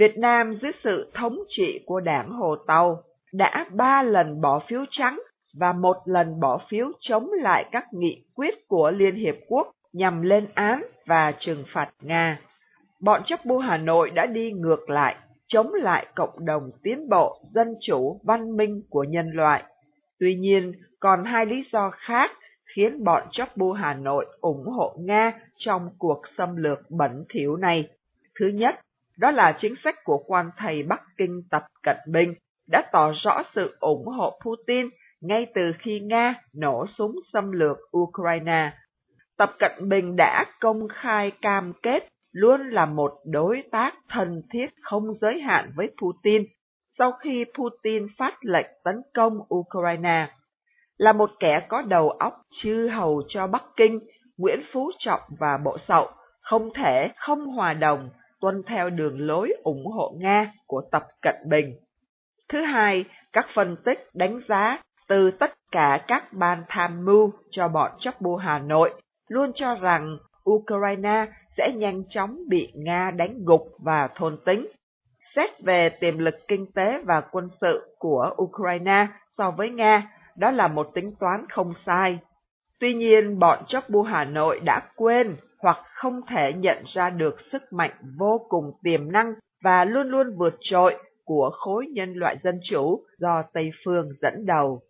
Việt 0.00 0.18
Nam 0.18 0.54
dưới 0.54 0.72
sự 0.84 1.10
thống 1.14 1.38
trị 1.48 1.80
của 1.86 2.00
đảng 2.00 2.30
Hồ 2.30 2.56
Tàu 2.66 3.02
đã 3.32 3.66
ba 3.72 4.02
lần 4.02 4.40
bỏ 4.40 4.62
phiếu 4.68 4.84
trắng 4.90 5.20
và 5.54 5.72
một 5.72 5.96
lần 6.04 6.40
bỏ 6.40 6.60
phiếu 6.68 6.92
chống 7.00 7.30
lại 7.42 7.64
các 7.72 7.84
nghị 7.92 8.24
quyết 8.34 8.68
của 8.68 8.90
Liên 8.90 9.14
Hiệp 9.14 9.34
Quốc 9.48 9.72
nhằm 9.92 10.22
lên 10.22 10.48
án 10.54 10.82
và 11.06 11.32
trừng 11.40 11.64
phạt 11.72 11.90
Nga. 12.02 12.40
Bọn 13.00 13.22
chấp 13.24 13.44
bu 13.44 13.58
Hà 13.58 13.76
Nội 13.76 14.10
đã 14.10 14.26
đi 14.26 14.52
ngược 14.52 14.90
lại, 14.90 15.16
chống 15.46 15.74
lại 15.74 16.06
cộng 16.14 16.44
đồng 16.44 16.70
tiến 16.82 17.08
bộ, 17.08 17.42
dân 17.54 17.74
chủ, 17.80 18.20
văn 18.24 18.56
minh 18.56 18.82
của 18.90 19.04
nhân 19.04 19.30
loại. 19.34 19.64
Tuy 20.20 20.34
nhiên, 20.34 20.72
còn 21.00 21.24
hai 21.24 21.46
lý 21.46 21.64
do 21.72 21.90
khác 21.90 22.30
khiến 22.74 23.04
bọn 23.04 23.22
chấp 23.32 23.56
bu 23.56 23.72
Hà 23.72 23.94
Nội 23.94 24.26
ủng 24.40 24.64
hộ 24.66 24.96
Nga 25.00 25.32
trong 25.56 25.90
cuộc 25.98 26.22
xâm 26.38 26.56
lược 26.56 26.78
bẩn 26.90 27.24
thỉu 27.28 27.56
này. 27.56 27.88
Thứ 28.40 28.46
nhất, 28.46 28.80
đó 29.20 29.30
là 29.30 29.56
chính 29.60 29.74
sách 29.84 30.04
của 30.04 30.18
quan 30.26 30.50
thầy 30.56 30.82
Bắc 30.82 31.00
Kinh 31.16 31.42
Tập 31.50 31.62
Cận 31.82 31.96
Bình 32.12 32.34
đã 32.68 32.82
tỏ 32.92 33.12
rõ 33.22 33.42
sự 33.54 33.76
ủng 33.80 34.06
hộ 34.06 34.40
Putin 34.44 34.88
ngay 35.20 35.46
từ 35.54 35.72
khi 35.78 36.00
Nga 36.00 36.34
nổ 36.56 36.86
súng 36.86 37.16
xâm 37.32 37.52
lược 37.52 37.78
Ukraine. 37.96 38.72
Tập 39.38 39.54
Cận 39.58 39.88
Bình 39.88 40.16
đã 40.16 40.44
công 40.60 40.88
khai 40.88 41.30
cam 41.42 41.72
kết 41.82 42.08
luôn 42.32 42.70
là 42.70 42.86
một 42.86 43.12
đối 43.24 43.62
tác 43.72 43.92
thân 44.08 44.42
thiết 44.52 44.66
không 44.82 45.14
giới 45.20 45.40
hạn 45.40 45.72
với 45.76 45.90
Putin 46.02 46.44
sau 46.98 47.12
khi 47.12 47.44
Putin 47.58 48.06
phát 48.18 48.34
lệnh 48.40 48.66
tấn 48.84 48.94
công 49.14 49.38
Ukraine. 49.54 50.28
Là 50.96 51.12
một 51.12 51.30
kẻ 51.40 51.66
có 51.68 51.82
đầu 51.82 52.10
óc 52.10 52.34
chư 52.62 52.88
hầu 52.88 53.22
cho 53.28 53.46
Bắc 53.46 53.62
Kinh, 53.76 54.00
Nguyễn 54.38 54.60
Phú 54.72 54.90
Trọng 54.98 55.20
và 55.38 55.58
Bộ 55.64 55.78
Sậu 55.88 56.10
không 56.40 56.70
thể 56.74 57.08
không 57.16 57.46
hòa 57.46 57.74
đồng 57.74 58.10
tuân 58.40 58.62
theo 58.66 58.90
đường 58.90 59.26
lối 59.26 59.52
ủng 59.62 59.86
hộ 59.86 60.14
Nga 60.18 60.52
của 60.66 60.82
Tập 60.92 61.06
Cận 61.22 61.34
Bình. 61.48 61.74
Thứ 62.48 62.60
hai, 62.60 63.04
các 63.32 63.46
phân 63.54 63.76
tích 63.84 64.08
đánh 64.14 64.40
giá 64.48 64.82
từ 65.08 65.30
tất 65.30 65.54
cả 65.72 66.04
các 66.08 66.32
ban 66.32 66.64
tham 66.68 67.04
mưu 67.04 67.32
cho 67.50 67.68
bọn 67.68 67.90
chấp 68.00 68.20
bu 68.20 68.36
Hà 68.36 68.58
Nội 68.58 69.02
luôn 69.28 69.52
cho 69.54 69.74
rằng 69.74 70.18
Ukraine 70.50 71.26
sẽ 71.56 71.72
nhanh 71.76 72.02
chóng 72.10 72.38
bị 72.48 72.72
Nga 72.74 73.10
đánh 73.10 73.44
gục 73.44 73.62
và 73.78 74.08
thôn 74.16 74.38
tính. 74.44 74.66
Xét 75.36 75.50
về 75.62 75.88
tiềm 75.88 76.18
lực 76.18 76.34
kinh 76.48 76.72
tế 76.72 77.02
và 77.04 77.20
quân 77.20 77.48
sự 77.60 77.96
của 77.98 78.34
Ukraine 78.42 79.06
so 79.38 79.50
với 79.50 79.70
Nga, 79.70 80.10
đó 80.36 80.50
là 80.50 80.68
một 80.68 80.90
tính 80.94 81.12
toán 81.20 81.44
không 81.48 81.72
sai. 81.86 82.18
Tuy 82.80 82.94
nhiên, 82.94 83.38
bọn 83.38 83.64
chóc 83.68 83.90
bu 83.90 84.02
Hà 84.02 84.24
Nội 84.24 84.60
đã 84.60 84.82
quên 84.96 85.36
hoặc 85.62 85.78
không 85.94 86.20
thể 86.28 86.52
nhận 86.56 86.84
ra 86.94 87.10
được 87.10 87.36
sức 87.52 87.62
mạnh 87.72 87.90
vô 88.18 88.46
cùng 88.48 88.64
tiềm 88.82 89.12
năng 89.12 89.34
và 89.64 89.84
luôn 89.84 90.08
luôn 90.08 90.36
vượt 90.38 90.54
trội 90.60 90.96
của 91.24 91.50
khối 91.52 91.86
nhân 91.86 92.12
loại 92.14 92.36
dân 92.44 92.60
chủ 92.70 93.04
do 93.18 93.42
Tây 93.52 93.70
Phương 93.84 94.08
dẫn 94.22 94.46
đầu. 94.46 94.80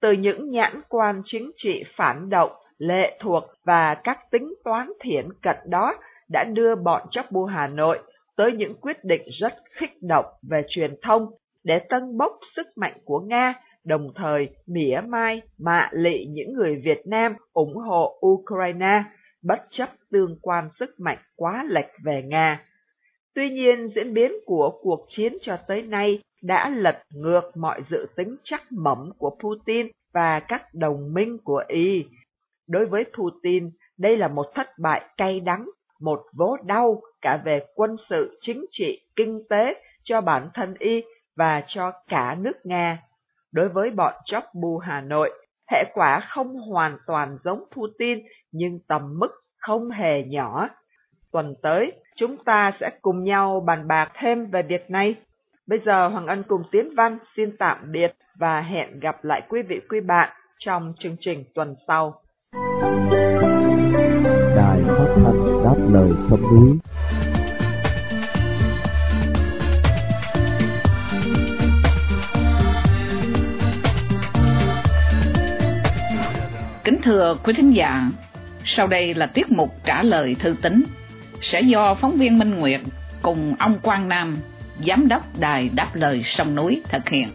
Từ 0.00 0.12
những 0.12 0.50
nhãn 0.50 0.80
quan 0.88 1.22
chính 1.24 1.50
trị 1.56 1.84
phản 1.96 2.28
động, 2.28 2.50
lệ 2.78 3.18
thuộc 3.20 3.44
và 3.64 3.96
các 4.04 4.18
tính 4.30 4.54
toán 4.64 4.92
thiển 5.00 5.28
cận 5.42 5.56
đó 5.66 5.94
đã 6.30 6.44
đưa 6.44 6.74
bọn 6.74 7.02
chóc 7.10 7.26
bu 7.30 7.44
Hà 7.44 7.66
Nội 7.66 7.98
tới 8.36 8.52
những 8.52 8.74
quyết 8.74 9.04
định 9.04 9.22
rất 9.40 9.54
khích 9.70 10.02
động 10.02 10.26
về 10.50 10.62
truyền 10.68 10.94
thông 11.02 11.26
để 11.64 11.78
tân 11.78 12.18
bốc 12.18 12.32
sức 12.56 12.66
mạnh 12.76 12.98
của 13.04 13.20
Nga, 13.20 13.54
đồng 13.84 14.12
thời 14.14 14.48
mỉa 14.66 15.00
mai, 15.08 15.42
mạ 15.58 15.90
lị 15.92 16.26
những 16.28 16.52
người 16.52 16.80
Việt 16.84 17.00
Nam 17.06 17.36
ủng 17.52 17.76
hộ 17.76 18.18
Ukraine, 18.26 19.02
bất 19.42 19.66
chấp 19.70 19.90
tương 20.10 20.38
quan 20.42 20.68
sức 20.78 21.00
mạnh 21.00 21.18
quá 21.36 21.64
lệch 21.68 21.90
về 22.04 22.22
Nga. 22.26 22.64
Tuy 23.34 23.50
nhiên, 23.50 23.88
diễn 23.94 24.14
biến 24.14 24.32
của 24.46 24.78
cuộc 24.82 25.06
chiến 25.08 25.38
cho 25.42 25.56
tới 25.68 25.82
nay 25.82 26.22
đã 26.42 26.70
lật 26.76 27.02
ngược 27.14 27.56
mọi 27.56 27.82
dự 27.90 28.06
tính 28.16 28.36
chắc 28.44 28.62
mẩm 28.70 29.10
của 29.18 29.38
Putin 29.42 29.86
và 30.14 30.40
các 30.48 30.62
đồng 30.74 31.14
minh 31.14 31.38
của 31.44 31.64
Y. 31.68 32.04
Đối 32.68 32.86
với 32.86 33.04
Putin, 33.04 33.70
đây 33.98 34.16
là 34.16 34.28
một 34.28 34.46
thất 34.54 34.66
bại 34.78 35.08
cay 35.16 35.40
đắng, 35.40 35.68
một 36.00 36.22
vố 36.36 36.56
đau 36.64 37.00
cả 37.20 37.42
về 37.44 37.66
quân 37.74 37.96
sự, 38.08 38.38
chính 38.40 38.64
trị, 38.70 39.00
kinh 39.16 39.42
tế 39.50 39.82
cho 40.04 40.20
bản 40.20 40.50
thân 40.54 40.74
Y 40.78 41.02
và 41.36 41.62
cho 41.66 41.92
cả 42.08 42.36
nước 42.38 42.56
Nga. 42.64 43.02
Đối 43.52 43.68
với 43.68 43.90
bọn 43.90 44.14
chóc 44.24 44.44
bu 44.54 44.78
Hà 44.78 45.00
Nội, 45.00 45.30
hệ 45.70 45.84
quả 45.94 46.20
không 46.28 46.54
hoàn 46.54 46.98
toàn 47.06 47.38
giống 47.44 47.64
Putin 47.76 48.18
nhưng 48.52 48.78
tầm 48.88 49.18
mức 49.18 49.30
không 49.58 49.90
hề 49.90 50.22
nhỏ. 50.22 50.68
Tuần 51.32 51.54
tới, 51.62 51.92
chúng 52.16 52.36
ta 52.44 52.72
sẽ 52.80 52.90
cùng 53.02 53.24
nhau 53.24 53.64
bàn 53.66 53.88
bạc 53.88 54.12
thêm 54.14 54.46
về 54.50 54.62
việc 54.62 54.90
này. 54.90 55.14
Bây 55.66 55.78
giờ 55.86 56.08
Hoàng 56.08 56.26
Ân 56.26 56.42
cùng 56.48 56.62
Tiến 56.72 56.94
Văn 56.96 57.18
xin 57.36 57.56
tạm 57.58 57.92
biệt 57.92 58.14
và 58.38 58.60
hẹn 58.60 59.00
gặp 59.00 59.24
lại 59.24 59.42
quý 59.48 59.62
vị 59.68 59.80
quý 59.88 60.00
bạn 60.00 60.28
trong 60.58 60.92
chương 60.98 61.16
trình 61.20 61.44
tuần 61.54 61.74
sau. 61.88 62.20
Đài 64.56 64.82
phát 64.86 65.14
thanh 65.16 65.64
đáp 65.64 65.76
lời 65.92 66.10
sông 66.30 66.42
núi 66.42 66.78
Kính 76.88 77.02
thưa 77.02 77.36
quý 77.44 77.52
thính 77.52 77.74
giả, 77.74 78.10
sau 78.64 78.86
đây 78.86 79.14
là 79.14 79.26
tiết 79.26 79.52
mục 79.52 79.70
trả 79.84 80.02
lời 80.02 80.36
thư 80.38 80.54
tín 80.62 80.84
sẽ 81.40 81.60
do 81.60 81.94
phóng 81.94 82.16
viên 82.16 82.38
Minh 82.38 82.54
Nguyệt 82.54 82.80
cùng 83.22 83.54
ông 83.58 83.78
Quang 83.82 84.08
Nam, 84.08 84.38
giám 84.86 85.08
đốc 85.08 85.38
đài 85.38 85.68
đáp 85.68 85.90
lời 85.94 86.22
sông 86.24 86.54
núi 86.54 86.82
thực 86.88 87.08
hiện. 87.08 87.28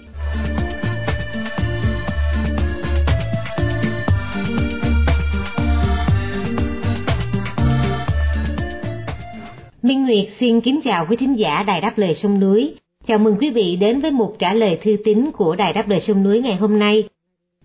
Minh 9.81 10.05
Nguyệt 10.05 10.27
xin 10.39 10.61
kính 10.61 10.79
chào 10.83 11.05
quý 11.09 11.15
thính 11.15 11.39
giả 11.39 11.63
Đài 11.63 11.81
Đáp 11.81 11.97
Lời 11.97 12.15
Sông 12.15 12.39
Núi. 12.39 12.75
Chào 13.07 13.17
mừng 13.17 13.35
quý 13.39 13.49
vị 13.49 13.75
đến 13.75 14.01
với 14.01 14.11
mục 14.11 14.35
trả 14.39 14.53
lời 14.53 14.79
thư 14.83 14.97
tín 15.05 15.31
của 15.31 15.55
Đài 15.55 15.73
Đáp 15.73 15.89
Lời 15.89 15.99
Sông 15.99 16.23
Núi 16.23 16.41
ngày 16.41 16.55
hôm 16.55 16.79
nay. 16.79 17.03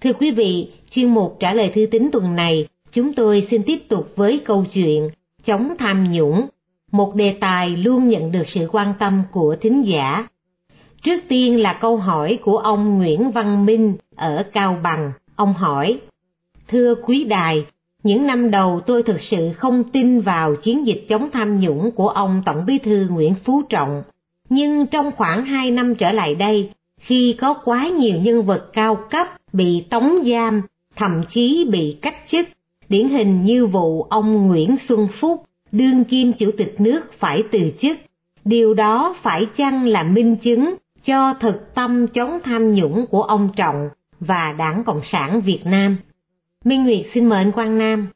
Thưa 0.00 0.12
quý 0.12 0.30
vị, 0.30 0.68
chuyên 0.90 1.14
mục 1.14 1.36
trả 1.40 1.54
lời 1.54 1.70
thư 1.74 1.86
tín 1.90 2.08
tuần 2.12 2.36
này, 2.36 2.68
chúng 2.92 3.12
tôi 3.12 3.46
xin 3.50 3.62
tiếp 3.62 3.78
tục 3.88 4.12
với 4.16 4.40
câu 4.44 4.64
chuyện 4.72 5.10
chống 5.44 5.74
tham 5.78 6.12
nhũng, 6.12 6.46
một 6.92 7.14
đề 7.14 7.36
tài 7.40 7.70
luôn 7.70 8.08
nhận 8.08 8.32
được 8.32 8.48
sự 8.48 8.68
quan 8.72 8.94
tâm 8.98 9.22
của 9.32 9.56
thính 9.60 9.82
giả. 9.86 10.28
Trước 11.02 11.22
tiên 11.28 11.60
là 11.60 11.72
câu 11.72 11.96
hỏi 11.96 12.38
của 12.42 12.58
ông 12.58 12.98
Nguyễn 12.98 13.30
Văn 13.30 13.66
Minh 13.66 13.96
ở 14.16 14.42
Cao 14.52 14.78
Bằng. 14.82 15.12
Ông 15.36 15.54
hỏi, 15.54 16.00
Thưa 16.68 16.94
quý 16.94 17.24
đài, 17.24 17.66
những 18.02 18.26
năm 18.26 18.50
đầu 18.50 18.80
tôi 18.86 19.02
thực 19.02 19.20
sự 19.20 19.52
không 19.52 19.84
tin 19.84 20.20
vào 20.20 20.56
chiến 20.56 20.86
dịch 20.86 21.04
chống 21.08 21.28
tham 21.32 21.60
nhũng 21.60 21.90
của 21.90 22.08
ông 22.08 22.42
Tổng 22.46 22.66
bí 22.66 22.78
thư 22.78 23.08
Nguyễn 23.10 23.34
Phú 23.44 23.62
Trọng. 23.62 24.02
Nhưng 24.48 24.86
trong 24.86 25.10
khoảng 25.16 25.44
hai 25.44 25.70
năm 25.70 25.94
trở 25.94 26.12
lại 26.12 26.34
đây, 26.34 26.70
khi 27.00 27.36
có 27.40 27.54
quá 27.54 27.88
nhiều 27.88 28.16
nhân 28.20 28.42
vật 28.42 28.72
cao 28.72 28.98
cấp 29.10 29.28
bị 29.52 29.80
tống 29.90 30.18
giam, 30.26 30.62
thậm 30.98 31.22
chí 31.28 31.68
bị 31.72 31.98
cách 32.02 32.16
chức, 32.26 32.48
điển 32.88 33.08
hình 33.08 33.42
như 33.44 33.66
vụ 33.66 34.02
ông 34.02 34.46
Nguyễn 34.46 34.76
Xuân 34.88 35.08
Phúc, 35.20 35.42
đương 35.72 36.04
kim 36.04 36.32
chủ 36.32 36.50
tịch 36.56 36.74
nước 36.78 37.00
phải 37.18 37.42
từ 37.52 37.72
chức. 37.78 37.98
Điều 38.44 38.74
đó 38.74 39.16
phải 39.22 39.46
chăng 39.56 39.86
là 39.86 40.02
minh 40.02 40.36
chứng 40.36 40.74
cho 41.04 41.34
thực 41.34 41.74
tâm 41.74 42.06
chống 42.08 42.38
tham 42.44 42.74
nhũng 42.74 43.06
của 43.06 43.22
ông 43.22 43.48
Trọng 43.56 43.88
và 44.20 44.54
Đảng 44.58 44.84
Cộng 44.84 45.00
sản 45.04 45.40
Việt 45.40 45.60
Nam? 45.64 45.96
Minh 46.64 46.84
Nguyệt 46.84 47.06
xin 47.14 47.26
mời 47.26 47.38
anh 47.38 47.52
Quang 47.52 47.78
Nam. 47.78 48.08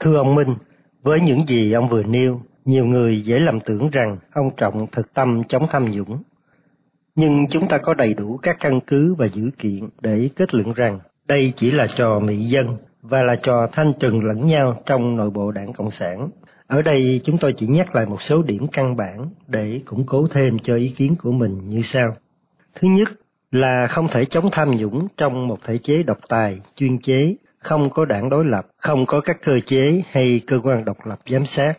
Thưa 0.00 0.16
ông 0.16 0.34
Minh, 0.34 0.54
với 1.02 1.20
những 1.20 1.46
gì 1.46 1.72
ông 1.72 1.88
vừa 1.88 2.02
nêu, 2.02 2.40
nhiều 2.64 2.86
người 2.86 3.20
dễ 3.20 3.38
lầm 3.38 3.60
tưởng 3.60 3.90
rằng 3.90 4.18
ông 4.34 4.50
Trọng 4.56 4.86
thực 4.92 5.14
tâm 5.14 5.42
chống 5.48 5.66
tham 5.70 5.90
nhũng. 5.90 6.22
Nhưng 7.14 7.46
chúng 7.50 7.68
ta 7.68 7.78
có 7.78 7.94
đầy 7.94 8.14
đủ 8.14 8.36
các 8.42 8.56
căn 8.60 8.80
cứ 8.86 9.14
và 9.14 9.26
dữ 9.26 9.50
kiện 9.58 9.88
để 10.00 10.30
kết 10.36 10.54
luận 10.54 10.72
rằng 10.72 10.98
đây 11.30 11.52
chỉ 11.56 11.70
là 11.70 11.86
trò 11.86 12.18
mỹ 12.18 12.36
dân 12.36 12.76
và 13.02 13.22
là 13.22 13.36
trò 13.36 13.66
thanh 13.72 13.92
trừng 14.00 14.24
lẫn 14.24 14.46
nhau 14.46 14.82
trong 14.86 15.16
nội 15.16 15.30
bộ 15.30 15.50
đảng 15.50 15.72
Cộng 15.72 15.90
sản. 15.90 16.28
Ở 16.66 16.82
đây 16.82 17.20
chúng 17.24 17.38
tôi 17.38 17.52
chỉ 17.52 17.66
nhắc 17.66 17.94
lại 17.94 18.06
một 18.06 18.22
số 18.22 18.42
điểm 18.42 18.66
căn 18.72 18.96
bản 18.96 19.30
để 19.46 19.80
củng 19.86 20.04
cố 20.06 20.26
thêm 20.30 20.58
cho 20.58 20.76
ý 20.76 20.88
kiến 20.88 21.14
của 21.22 21.32
mình 21.32 21.68
như 21.68 21.82
sau. 21.82 22.16
Thứ 22.74 22.88
nhất 22.88 23.08
là 23.50 23.86
không 23.86 24.08
thể 24.08 24.24
chống 24.24 24.50
tham 24.52 24.70
nhũng 24.70 25.08
trong 25.16 25.48
một 25.48 25.58
thể 25.64 25.78
chế 25.78 26.02
độc 26.02 26.18
tài, 26.28 26.60
chuyên 26.76 26.98
chế, 26.98 27.34
không 27.58 27.90
có 27.90 28.04
đảng 28.04 28.30
đối 28.30 28.44
lập, 28.44 28.66
không 28.76 29.06
có 29.06 29.20
các 29.20 29.42
cơ 29.42 29.60
chế 29.60 30.02
hay 30.10 30.40
cơ 30.46 30.60
quan 30.64 30.84
độc 30.84 31.06
lập 31.06 31.18
giám 31.26 31.46
sát. 31.46 31.78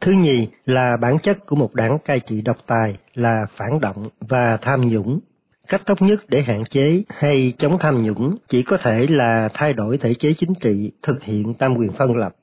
Thứ 0.00 0.12
nhì 0.12 0.48
là 0.66 0.96
bản 0.96 1.18
chất 1.18 1.46
của 1.46 1.56
một 1.56 1.74
đảng 1.74 1.98
cai 1.98 2.20
trị 2.20 2.42
độc 2.42 2.56
tài 2.66 2.98
là 3.14 3.46
phản 3.56 3.80
động 3.80 4.08
và 4.20 4.56
tham 4.62 4.80
nhũng. 4.80 5.20
Cách 5.68 5.82
tốt 5.86 6.02
nhất 6.02 6.24
để 6.28 6.42
hạn 6.42 6.64
chế 6.64 7.02
hay 7.08 7.52
chống 7.58 7.78
tham 7.78 8.02
nhũng 8.02 8.36
chỉ 8.48 8.62
có 8.62 8.76
thể 8.76 9.06
là 9.10 9.48
thay 9.54 9.72
đổi 9.72 9.98
thể 9.98 10.14
chế 10.14 10.32
chính 10.32 10.54
trị, 10.60 10.92
thực 11.02 11.22
hiện 11.22 11.54
tam 11.54 11.76
quyền 11.76 11.92
phân 11.92 12.16
lập. 12.16 12.36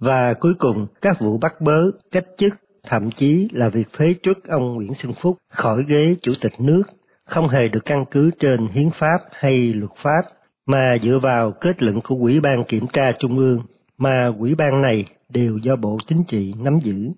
Và 0.00 0.34
cuối 0.40 0.54
cùng, 0.58 0.86
các 1.02 1.20
vụ 1.20 1.38
bắt 1.38 1.60
bớ, 1.60 1.90
cách 2.12 2.24
chức, 2.36 2.54
thậm 2.82 3.10
chí 3.10 3.48
là 3.52 3.68
việc 3.68 3.88
phế 3.92 4.14
truất 4.22 4.36
ông 4.48 4.74
Nguyễn 4.74 4.94
Xuân 4.94 5.12
Phúc 5.12 5.36
khỏi 5.48 5.84
ghế 5.88 6.16
chủ 6.22 6.32
tịch 6.40 6.52
nước 6.58 6.82
không 7.24 7.48
hề 7.48 7.68
được 7.68 7.84
căn 7.84 8.04
cứ 8.10 8.30
trên 8.38 8.66
hiến 8.66 8.90
pháp 8.90 9.18
hay 9.32 9.72
luật 9.72 9.90
pháp 10.02 10.22
mà 10.66 10.96
dựa 11.02 11.18
vào 11.18 11.52
kết 11.60 11.82
luận 11.82 12.00
của 12.00 12.14
Ủy 12.14 12.40
ban 12.40 12.64
Kiểm 12.64 12.86
tra 12.92 13.12
Trung 13.12 13.38
ương 13.38 13.58
mà 13.98 14.32
Ủy 14.38 14.54
ban 14.54 14.82
này 14.82 15.04
đều 15.28 15.56
do 15.56 15.76
Bộ 15.76 15.98
Chính 16.06 16.24
trị 16.24 16.54
nắm 16.58 16.78
giữ. 16.82 17.10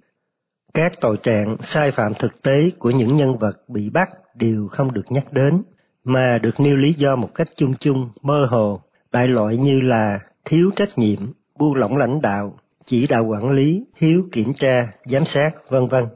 Các 0.74 0.92
tội 1.00 1.16
trạng 1.22 1.56
sai 1.60 1.90
phạm 1.90 2.12
thực 2.18 2.42
tế 2.42 2.70
của 2.78 2.90
những 2.90 3.16
nhân 3.16 3.38
vật 3.38 3.68
bị 3.68 3.90
bắt 3.90 4.08
đều 4.34 4.68
không 4.68 4.94
được 4.94 5.12
nhắc 5.12 5.32
đến, 5.32 5.62
mà 6.04 6.38
được 6.42 6.60
nêu 6.60 6.76
lý 6.76 6.92
do 6.92 7.16
một 7.16 7.34
cách 7.34 7.48
chung 7.56 7.74
chung, 7.80 8.08
mơ 8.22 8.46
hồ, 8.50 8.80
đại 9.12 9.28
loại 9.28 9.56
như 9.56 9.80
là 9.80 10.18
thiếu 10.44 10.70
trách 10.76 10.98
nhiệm, 10.98 11.18
buông 11.58 11.74
lỏng 11.74 11.96
lãnh 11.96 12.20
đạo, 12.20 12.58
chỉ 12.84 13.06
đạo 13.06 13.24
quản 13.24 13.50
lý, 13.50 13.84
thiếu 13.96 14.22
kiểm 14.32 14.54
tra, 14.54 14.92
giám 15.04 15.24
sát, 15.24 15.50
vân 15.68 15.88
vân, 15.88 16.06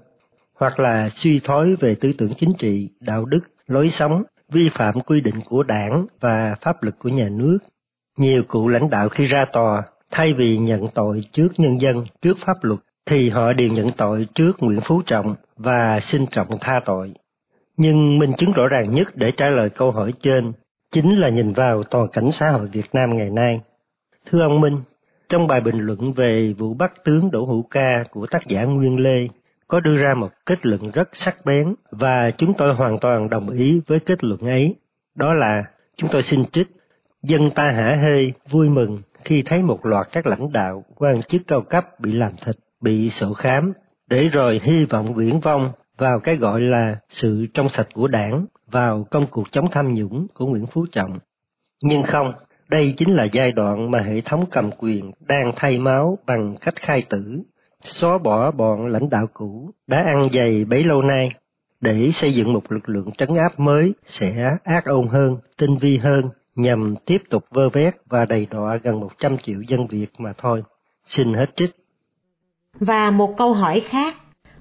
hoặc 0.54 0.80
là 0.80 1.08
suy 1.08 1.40
thoái 1.44 1.74
về 1.80 1.94
tư 1.94 2.12
tưởng 2.18 2.34
chính 2.34 2.52
trị, 2.58 2.90
đạo 3.00 3.24
đức, 3.24 3.40
lối 3.66 3.90
sống, 3.90 4.22
vi 4.48 4.70
phạm 4.74 5.00
quy 5.00 5.20
định 5.20 5.40
của 5.44 5.62
đảng 5.62 6.06
và 6.20 6.54
pháp 6.60 6.82
luật 6.82 6.94
của 6.98 7.08
nhà 7.08 7.28
nước. 7.28 7.58
Nhiều 8.18 8.42
cựu 8.42 8.68
lãnh 8.68 8.90
đạo 8.90 9.08
khi 9.08 9.26
ra 9.26 9.44
tòa, 9.44 9.82
thay 10.10 10.32
vì 10.32 10.58
nhận 10.58 10.88
tội 10.94 11.20
trước 11.32 11.48
nhân 11.56 11.80
dân, 11.80 12.04
trước 12.22 12.36
pháp 12.46 12.56
luật, 12.62 12.80
thì 13.06 13.30
họ 13.30 13.52
đều 13.52 13.68
nhận 13.68 13.88
tội 13.96 14.28
trước 14.34 14.52
Nguyễn 14.58 14.80
Phú 14.80 15.02
Trọng 15.06 15.34
và 15.56 16.00
xin 16.00 16.26
Trọng 16.26 16.58
tha 16.60 16.80
tội. 16.84 17.12
Nhưng 17.76 18.18
minh 18.18 18.32
chứng 18.38 18.52
rõ 18.52 18.68
ràng 18.68 18.94
nhất 18.94 19.16
để 19.16 19.30
trả 19.30 19.48
lời 19.48 19.68
câu 19.70 19.90
hỏi 19.90 20.12
trên 20.22 20.52
chính 20.92 21.20
là 21.20 21.28
nhìn 21.28 21.52
vào 21.52 21.82
toàn 21.82 22.08
cảnh 22.12 22.32
xã 22.32 22.50
hội 22.50 22.68
Việt 22.72 22.86
Nam 22.92 23.16
ngày 23.16 23.30
nay. 23.30 23.60
Thưa 24.26 24.42
ông 24.42 24.60
Minh, 24.60 24.80
trong 25.28 25.46
bài 25.46 25.60
bình 25.60 25.78
luận 25.78 26.12
về 26.12 26.54
vụ 26.58 26.74
bắt 26.74 26.92
tướng 27.04 27.30
Đỗ 27.30 27.44
Hữu 27.44 27.62
Ca 27.62 28.04
của 28.10 28.26
tác 28.26 28.46
giả 28.46 28.64
Nguyên 28.64 29.00
Lê, 29.00 29.28
có 29.68 29.80
đưa 29.80 29.96
ra 29.96 30.14
một 30.14 30.30
kết 30.46 30.66
luận 30.66 30.90
rất 30.90 31.08
sắc 31.12 31.36
bén 31.44 31.74
và 31.90 32.30
chúng 32.30 32.54
tôi 32.54 32.74
hoàn 32.74 32.98
toàn 32.98 33.30
đồng 33.30 33.50
ý 33.50 33.80
với 33.86 34.00
kết 34.00 34.24
luận 34.24 34.40
ấy. 34.40 34.76
Đó 35.14 35.34
là, 35.34 35.64
chúng 35.96 36.10
tôi 36.12 36.22
xin 36.22 36.44
trích, 36.44 36.68
dân 37.22 37.50
ta 37.50 37.70
hả 37.70 37.94
hê, 37.94 38.32
vui 38.50 38.68
mừng 38.68 38.98
khi 39.24 39.42
thấy 39.42 39.62
một 39.62 39.86
loạt 39.86 40.06
các 40.12 40.26
lãnh 40.26 40.52
đạo, 40.52 40.84
quan 40.96 41.20
chức 41.20 41.42
cao 41.46 41.60
cấp 41.60 42.00
bị 42.00 42.12
làm 42.12 42.32
thịt, 42.44 42.56
bị 42.82 43.10
sổ 43.10 43.32
khám, 43.32 43.72
để 44.06 44.28
rồi 44.28 44.60
hy 44.62 44.84
vọng 44.84 45.14
viễn 45.14 45.40
vong 45.40 45.72
vào 45.98 46.20
cái 46.20 46.36
gọi 46.36 46.60
là 46.60 46.96
sự 47.08 47.46
trong 47.54 47.68
sạch 47.68 47.88
của 47.94 48.08
đảng, 48.08 48.46
vào 48.66 49.06
công 49.10 49.26
cuộc 49.30 49.52
chống 49.52 49.70
tham 49.70 49.94
nhũng 49.94 50.26
của 50.34 50.46
Nguyễn 50.46 50.66
Phú 50.66 50.86
Trọng. 50.92 51.18
Nhưng 51.82 52.02
không, 52.02 52.32
đây 52.68 52.94
chính 52.96 53.14
là 53.14 53.24
giai 53.24 53.52
đoạn 53.52 53.90
mà 53.90 53.98
hệ 53.98 54.20
thống 54.20 54.44
cầm 54.50 54.70
quyền 54.78 55.12
đang 55.20 55.52
thay 55.56 55.78
máu 55.78 56.18
bằng 56.26 56.54
cách 56.60 56.76
khai 56.76 57.02
tử, 57.10 57.42
xóa 57.80 58.18
bỏ 58.18 58.50
bọn 58.50 58.86
lãnh 58.86 59.10
đạo 59.10 59.26
cũ 59.32 59.70
đã 59.86 60.02
ăn 60.02 60.28
dày 60.32 60.64
bấy 60.64 60.84
lâu 60.84 61.02
nay 61.02 61.30
để 61.80 62.10
xây 62.12 62.34
dựng 62.34 62.52
một 62.52 62.72
lực 62.72 62.88
lượng 62.88 63.10
trấn 63.18 63.28
áp 63.28 63.60
mới 63.60 63.94
sẽ 64.04 64.56
ác 64.64 64.84
ôn 64.84 65.08
hơn, 65.08 65.36
tinh 65.56 65.76
vi 65.76 65.98
hơn 65.98 66.28
nhằm 66.54 66.94
tiếp 67.06 67.22
tục 67.30 67.44
vơ 67.50 67.68
vét 67.68 67.94
và 68.06 68.24
đầy 68.24 68.46
đọa 68.50 68.76
gần 68.82 69.00
100 69.00 69.38
triệu 69.38 69.60
dân 69.60 69.86
Việt 69.86 70.08
mà 70.18 70.32
thôi. 70.38 70.62
Xin 71.04 71.34
hết 71.34 71.56
trích. 71.56 71.81
Và 72.80 73.10
một 73.10 73.36
câu 73.36 73.52
hỏi 73.52 73.82
khác, 73.88 74.16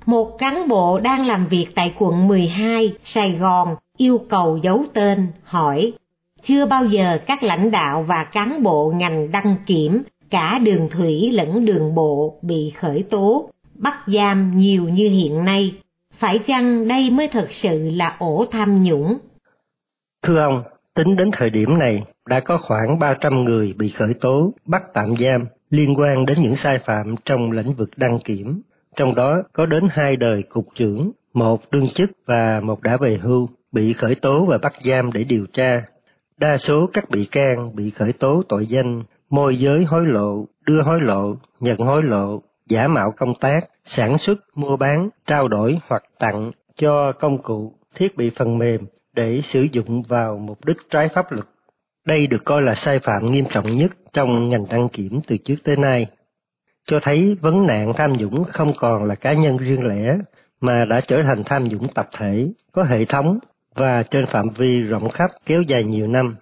một 0.06 0.38
cán 0.38 0.68
bộ 0.68 1.00
đang 1.00 1.26
làm 1.26 1.48
việc 1.48 1.68
tại 1.76 1.94
quận 2.00 2.28
12, 2.28 2.94
Sài 3.04 3.32
Gòn 3.32 3.76
yêu 3.98 4.26
cầu 4.30 4.58
giấu 4.58 4.86
tên, 4.94 5.28
hỏi 5.44 5.94
chưa 6.44 6.66
bao 6.66 6.86
giờ 6.86 7.18
các 7.28 7.44
lãnh 7.44 7.72
đạo 7.72 8.04
và 8.04 8.24
cán 8.24 8.64
bộ 8.64 8.94
ngành 8.96 9.32
đăng 9.32 9.56
kiểm, 9.66 10.04
cả 10.30 10.60
đường 10.64 10.90
thủy 10.90 11.32
lẫn 11.32 11.66
đường 11.66 11.96
bộ 11.96 12.40
bị 12.42 12.70
khởi 12.70 13.04
tố, 13.04 13.50
bắt 13.74 13.98
giam 14.08 14.58
nhiều 14.58 14.84
như 14.84 15.10
hiện 15.10 15.46
nay. 15.46 15.76
Phải 16.14 16.40
chăng 16.40 16.88
đây 16.88 17.10
mới 17.10 17.28
thật 17.28 17.48
sự 17.52 17.90
là 17.94 18.16
ổ 18.20 18.46
tham 18.52 18.84
nhũng? 18.84 19.18
Thưa 20.24 20.40
ông, 20.40 20.64
tính 20.94 21.16
đến 21.16 21.30
thời 21.34 21.50
điểm 21.50 21.80
này, 21.80 22.04
đã 22.28 22.40
có 22.40 22.58
khoảng 22.58 23.00
300 23.00 23.44
người 23.44 23.74
bị 23.78 23.90
khởi 23.90 24.14
tố, 24.14 24.54
bắt 24.66 24.84
tạm 24.94 25.16
giam 25.20 25.46
liên 25.70 26.00
quan 26.00 26.26
đến 26.26 26.38
những 26.42 26.56
sai 26.56 26.80
phạm 26.80 27.16
trong 27.26 27.52
lĩnh 27.52 27.74
vực 27.74 27.90
đăng 27.98 28.20
kiểm. 28.20 28.62
Trong 28.96 29.16
đó 29.16 29.44
có 29.54 29.66
đến 29.66 29.84
hai 29.92 30.16
đời 30.16 30.44
cục 30.44 30.66
trưởng, 30.76 31.12
một 31.34 31.72
đương 31.72 31.88
chức 31.88 32.12
và 32.26 32.60
một 32.64 32.82
đã 32.82 32.98
về 32.98 33.18
hưu, 33.22 33.50
bị 33.72 33.94
khởi 33.94 34.16
tố 34.16 34.46
và 34.46 34.58
bắt 34.58 34.74
giam 34.84 35.12
để 35.12 35.24
điều 35.24 35.46
tra 35.54 35.84
Đa 36.42 36.58
số 36.58 36.90
các 36.94 37.10
bị 37.10 37.26
can 37.26 37.76
bị 37.76 37.90
khởi 37.90 38.14
tố 38.14 38.44
tội 38.50 38.68
danh 38.68 39.04
môi 39.30 39.60
giới 39.60 39.84
hối 39.84 40.06
lộ, 40.06 40.46
đưa 40.66 40.82
hối 40.82 41.02
lộ, 41.02 41.36
nhận 41.60 41.78
hối 41.78 42.04
lộ, 42.04 42.42
giả 42.70 42.88
mạo 42.88 43.14
công 43.18 43.34
tác, 43.36 43.60
sản 43.84 44.18
xuất, 44.18 44.40
mua 44.56 44.78
bán, 44.78 45.10
trao 45.26 45.48
đổi 45.48 45.80
hoặc 45.88 46.04
tặng 46.20 46.52
cho 46.76 47.12
công 47.20 47.42
cụ, 47.42 47.74
thiết 47.96 48.18
bị 48.18 48.32
phần 48.36 48.58
mềm 48.58 48.82
để 49.14 49.42
sử 49.44 49.68
dụng 49.72 50.02
vào 50.02 50.38
mục 50.38 50.66
đích 50.66 50.78
trái 50.90 51.10
pháp 51.10 51.32
luật. 51.32 51.46
Đây 52.06 52.28
được 52.28 52.46
coi 52.46 52.62
là 52.62 52.76
sai 52.76 53.00
phạm 53.00 53.32
nghiêm 53.32 53.46
trọng 53.52 53.78
nhất 53.78 53.92
trong 54.14 54.50
ngành 54.50 54.66
đăng 54.70 54.90
kiểm 54.90 55.20
từ 55.28 55.38
trước 55.38 55.56
tới 55.64 55.78
nay, 55.78 56.08
cho 56.86 57.00
thấy 57.00 57.38
vấn 57.42 57.68
nạn 57.68 57.94
tham 57.94 58.14
nhũng 58.14 58.44
không 58.44 58.74
còn 58.78 59.04
là 59.04 59.16
cá 59.16 59.34
nhân 59.34 59.58
riêng 59.58 59.88
lẻ 59.88 60.18
mà 60.62 60.86
đã 60.86 61.02
trở 61.02 61.24
thành 61.24 61.44
tham 61.46 61.68
nhũng 61.68 61.88
tập 61.94 62.10
thể, 62.18 62.48
có 62.72 62.84
hệ 62.84 63.06
thống 63.06 63.40
và 63.76 64.04
trên 64.04 64.26
phạm 64.26 64.50
vi 64.50 64.82
rộng 64.82 65.10
khắp 65.10 65.32
kéo 65.46 65.62
dài 65.62 65.84
nhiều 65.84 66.08
năm. 66.08 66.36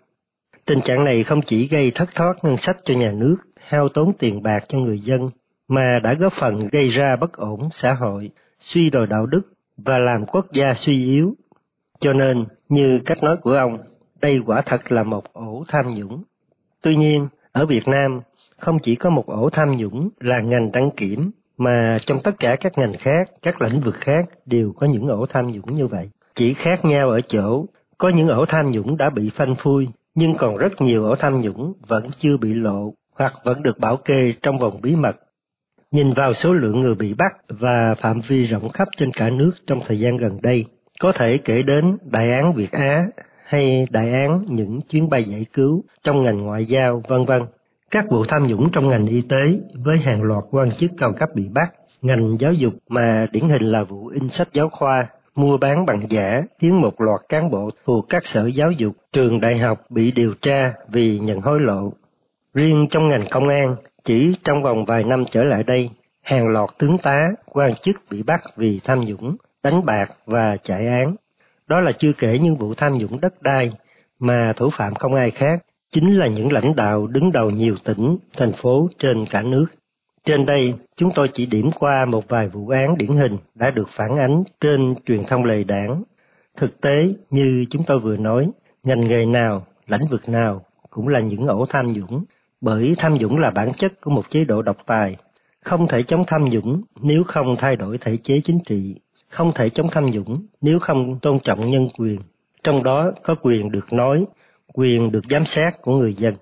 Tình 0.65 0.82
trạng 0.82 1.04
này 1.04 1.24
không 1.24 1.41
chỉ 1.41 1.67
gây 1.67 1.91
thất 1.95 2.10
thoát 2.15 2.34
ngân 2.43 2.58
sách 2.58 2.78
cho 2.84 2.93
nhà 2.93 3.12
nước, 3.12 3.36
hao 3.67 3.89
tốn 3.89 4.13
tiền 4.19 4.43
bạc 4.43 4.63
cho 4.67 4.78
người 4.78 5.00
dân, 5.00 5.30
mà 5.67 6.00
đã 6.04 6.13
góp 6.13 6.34
phần 6.34 6.67
gây 6.72 6.88
ra 6.88 7.15
bất 7.15 7.34
ổn 7.34 7.69
xã 7.72 7.93
hội, 7.93 8.30
suy 8.60 8.89
đồi 8.89 9.08
đạo 9.08 9.26
đức 9.26 9.41
và 9.78 9.98
làm 9.98 10.26
quốc 10.26 10.45
gia 10.52 10.74
suy 10.74 11.06
yếu. 11.06 11.36
Cho 12.00 12.13
nên, 12.13 12.45
như 12.69 13.00
cách 13.06 13.24
nói 13.24 13.38
của 13.38 13.52
ông, 13.52 13.78
đây 14.22 14.42
quả 14.46 14.62
thật 14.62 14.92
là 14.92 15.04
một 15.04 15.34
ổ 15.34 15.64
tham 15.68 15.96
nhũng. 15.96 16.24
Tuy 16.82 16.96
nhiên, 16.96 17.28
ở 17.52 17.66
Việt 17.66 17.88
Nam, 17.88 18.22
không 18.58 18.80
chỉ 18.80 18.96
có 18.96 19.10
một 19.10 19.26
ổ 19.26 19.50
tham 19.50 19.78
nhũng 19.78 20.10
là 20.20 20.40
ngành 20.40 20.72
đăng 20.72 20.92
kiểm, 20.92 21.32
mà 21.58 21.98
trong 22.00 22.20
tất 22.24 22.40
cả 22.40 22.56
các 22.56 22.78
ngành 22.78 22.94
khác, 23.00 23.30
các 23.42 23.62
lĩnh 23.62 23.82
vực 23.82 23.96
khác 23.96 24.26
đều 24.46 24.74
có 24.78 24.88
những 24.88 25.08
ổ 25.08 25.26
tham 25.26 25.52
nhũng 25.52 25.76
như 25.76 25.88
vậy. 25.88 26.10
Chỉ 26.36 26.54
khác 26.54 26.86
nhau 26.86 27.10
ở 27.10 27.22
chỗ, 27.22 27.66
có 27.98 28.10
những 28.10 28.28
ổ 28.28 28.46
tham 28.46 28.72
nhũng 28.72 28.98
đã 28.98 29.10
bị 29.10 29.30
phanh 29.30 29.56
phui, 29.56 29.88
nhưng 30.16 30.36
còn 30.36 30.58
rất 30.58 30.82
nhiều 30.82 31.06
ổ 31.06 31.16
tham 31.16 31.42
nhũng 31.42 31.74
vẫn 31.88 32.08
chưa 32.18 32.38
bị 32.38 32.54
lộ 32.54 32.94
hoặc 33.16 33.34
vẫn 33.44 33.64
được 33.64 33.80
bảo 33.80 33.98
kê 33.98 34.34
trong 34.42 34.58
vòng 34.58 34.82
bí 34.82 34.96
mật. 34.96 35.16
Nhìn 35.92 36.14
vào 36.14 36.34
số 36.34 36.54
lượng 36.54 36.82
người 36.82 36.96
bị 36.96 37.14
bắt 37.14 37.34
và 37.48 37.96
phạm 37.96 38.20
vi 38.28 38.46
rộng 38.46 38.70
khắp 38.70 38.88
trên 38.98 39.12
cả 39.12 39.30
nước 39.30 39.52
trong 39.68 39.80
thời 39.86 40.00
gian 40.00 40.18
gần 40.18 40.40
đây, 40.42 40.66
có 41.00 41.12
thể 41.12 41.38
kể 41.38 41.64
đến 41.64 41.98
đại 42.04 42.32
án 42.32 42.54
Việt 42.54 42.72
Á 42.72 43.08
hay 43.50 43.88
đại 43.90 44.12
án 44.12 44.46
những 44.48 44.80
chuyến 44.82 45.10
bay 45.10 45.24
giải 45.24 45.46
cứu 45.54 45.84
trong 46.04 46.24
ngành 46.24 46.42
ngoại 46.42 46.66
giao, 46.66 47.02
vân 47.08 47.26
vân. 47.26 47.42
Các 47.92 48.06
vụ 48.10 48.26
tham 48.26 48.48
nhũng 48.48 48.72
trong 48.72 48.88
ngành 48.88 49.08
y 49.08 49.22
tế 49.22 49.60
với 49.74 49.98
hàng 49.98 50.22
loạt 50.22 50.44
quan 50.52 50.70
chức 50.70 50.92
cao 50.98 51.14
cấp 51.14 51.30
bị 51.36 51.50
bắt, 51.54 51.74
ngành 52.02 52.36
giáo 52.40 52.54
dục 52.54 52.74
mà 52.90 53.28
điển 53.32 53.50
hình 53.50 53.72
là 53.72 53.84
vụ 53.84 54.08
in 54.08 54.30
sách 54.30 54.48
giáo 54.54 54.70
khoa 54.70 55.08
mua 55.36 55.58
bán 55.58 55.86
bằng 55.86 56.02
giả 56.10 56.42
khiến 56.60 56.82
một 56.82 57.02
loạt 57.02 57.20
cán 57.30 57.50
bộ 57.52 57.70
thuộc 57.86 58.06
các 58.10 58.26
sở 58.26 58.46
giáo 58.46 58.72
dục, 58.72 58.96
trường 59.14 59.40
đại 59.40 59.58
học 59.58 59.86
bị 59.90 60.12
điều 60.12 60.34
tra 60.42 60.74
vì 60.88 61.20
nhận 61.20 61.42
hối 61.42 61.60
lộ. 61.60 61.94
Riêng 62.54 62.88
trong 62.90 63.08
ngành 63.08 63.26
công 63.32 63.48
an, 63.48 63.76
chỉ 64.04 64.36
trong 64.44 64.64
vòng 64.64 64.86
vài 64.86 65.04
năm 65.04 65.24
trở 65.32 65.44
lại 65.44 65.64
đây, 65.64 65.90
hàng 66.22 66.48
loạt 66.48 66.70
tướng 66.78 66.98
tá, 66.98 67.30
quan 67.46 67.74
chức 67.74 67.96
bị 68.12 68.24
bắt 68.24 68.42
vì 68.56 68.80
tham 68.84 69.00
nhũng, 69.00 69.36
đánh 69.64 69.86
bạc 69.86 70.10
và 70.26 70.58
chạy 70.64 70.88
án. 70.88 71.16
Đó 71.70 71.80
là 71.80 71.92
chưa 71.92 72.12
kể 72.14 72.40
những 72.40 72.56
vụ 72.56 72.74
tham 72.74 72.98
nhũng 72.98 73.22
đất 73.22 73.42
đai 73.42 73.72
mà 74.20 74.54
thủ 74.56 74.70
phạm 74.78 74.96
không 74.96 75.16
ai 75.16 75.32
khác, 75.32 75.64
chính 75.92 76.14
là 76.14 76.28
những 76.28 76.52
lãnh 76.52 76.76
đạo 76.76 77.08
đứng 77.08 77.32
đầu 77.32 77.50
nhiều 77.50 77.76
tỉnh, 77.84 78.18
thành 78.38 78.52
phố 78.52 78.90
trên 79.00 79.26
cả 79.26 79.42
nước. 79.42 79.66
Trên 80.26 80.46
đây, 80.46 80.74
chúng 80.96 81.12
tôi 81.16 81.30
chỉ 81.34 81.46
điểm 81.46 81.72
qua 81.80 82.06
một 82.06 82.28
vài 82.28 82.48
vụ 82.48 82.70
án 82.70 82.98
điển 82.98 83.10
hình 83.10 83.38
đã 83.56 83.72
được 83.72 83.90
phản 83.90 84.18
ánh 84.18 84.44
trên 84.62 84.96
truyền 85.06 85.24
thông 85.24 85.44
lề 85.44 85.64
đảng. 85.64 86.04
Thực 86.58 86.82
tế, 86.82 87.14
như 87.30 87.66
chúng 87.70 87.84
tôi 87.84 88.00
vừa 88.00 88.18
nói, 88.18 88.52
ngành 88.84 89.04
nghề 89.04 89.26
nào, 89.26 89.66
lĩnh 89.88 90.08
vực 90.08 90.30
nào 90.30 90.66
cũng 90.90 91.08
là 91.08 91.20
những 91.20 91.48
ổ 91.48 91.66
tham 91.70 91.94
nhũng, 91.94 92.24
bởi 92.62 92.94
tham 92.98 93.14
nhũng 93.14 93.40
là 93.40 93.52
bản 93.52 93.70
chất 93.78 94.02
của 94.02 94.12
một 94.12 94.30
chế 94.30 94.44
độ 94.44 94.62
độc 94.62 94.78
tài. 94.86 95.16
Không 95.62 95.88
thể 95.88 96.04
chống 96.04 96.24
tham 96.28 96.50
nhũng 96.50 96.82
nếu 97.02 97.24
không 97.24 97.56
thay 97.58 97.76
đổi 97.76 97.98
thể 97.98 98.18
chế 98.18 98.42
chính 98.44 98.60
trị, 98.66 98.96
không 99.30 99.52
thể 99.56 99.70
chống 99.70 99.88
tham 99.92 100.12
nhũng 100.12 100.46
nếu 100.62 100.80
không 100.80 101.20
tôn 101.22 101.39
trọng 101.39 101.72
nhân 101.72 101.88
quyền, 101.98 102.20
trong 102.63 102.84
đó 102.84 103.12
có 103.24 103.36
quyền 103.42 103.72
được 103.72 103.94
nói, 103.94 104.26
quyền 104.74 105.12
được 105.12 105.26
giám 105.30 105.46
sát 105.46 105.82
của 105.82 105.96
người 105.96 106.13
dân. 106.13 106.34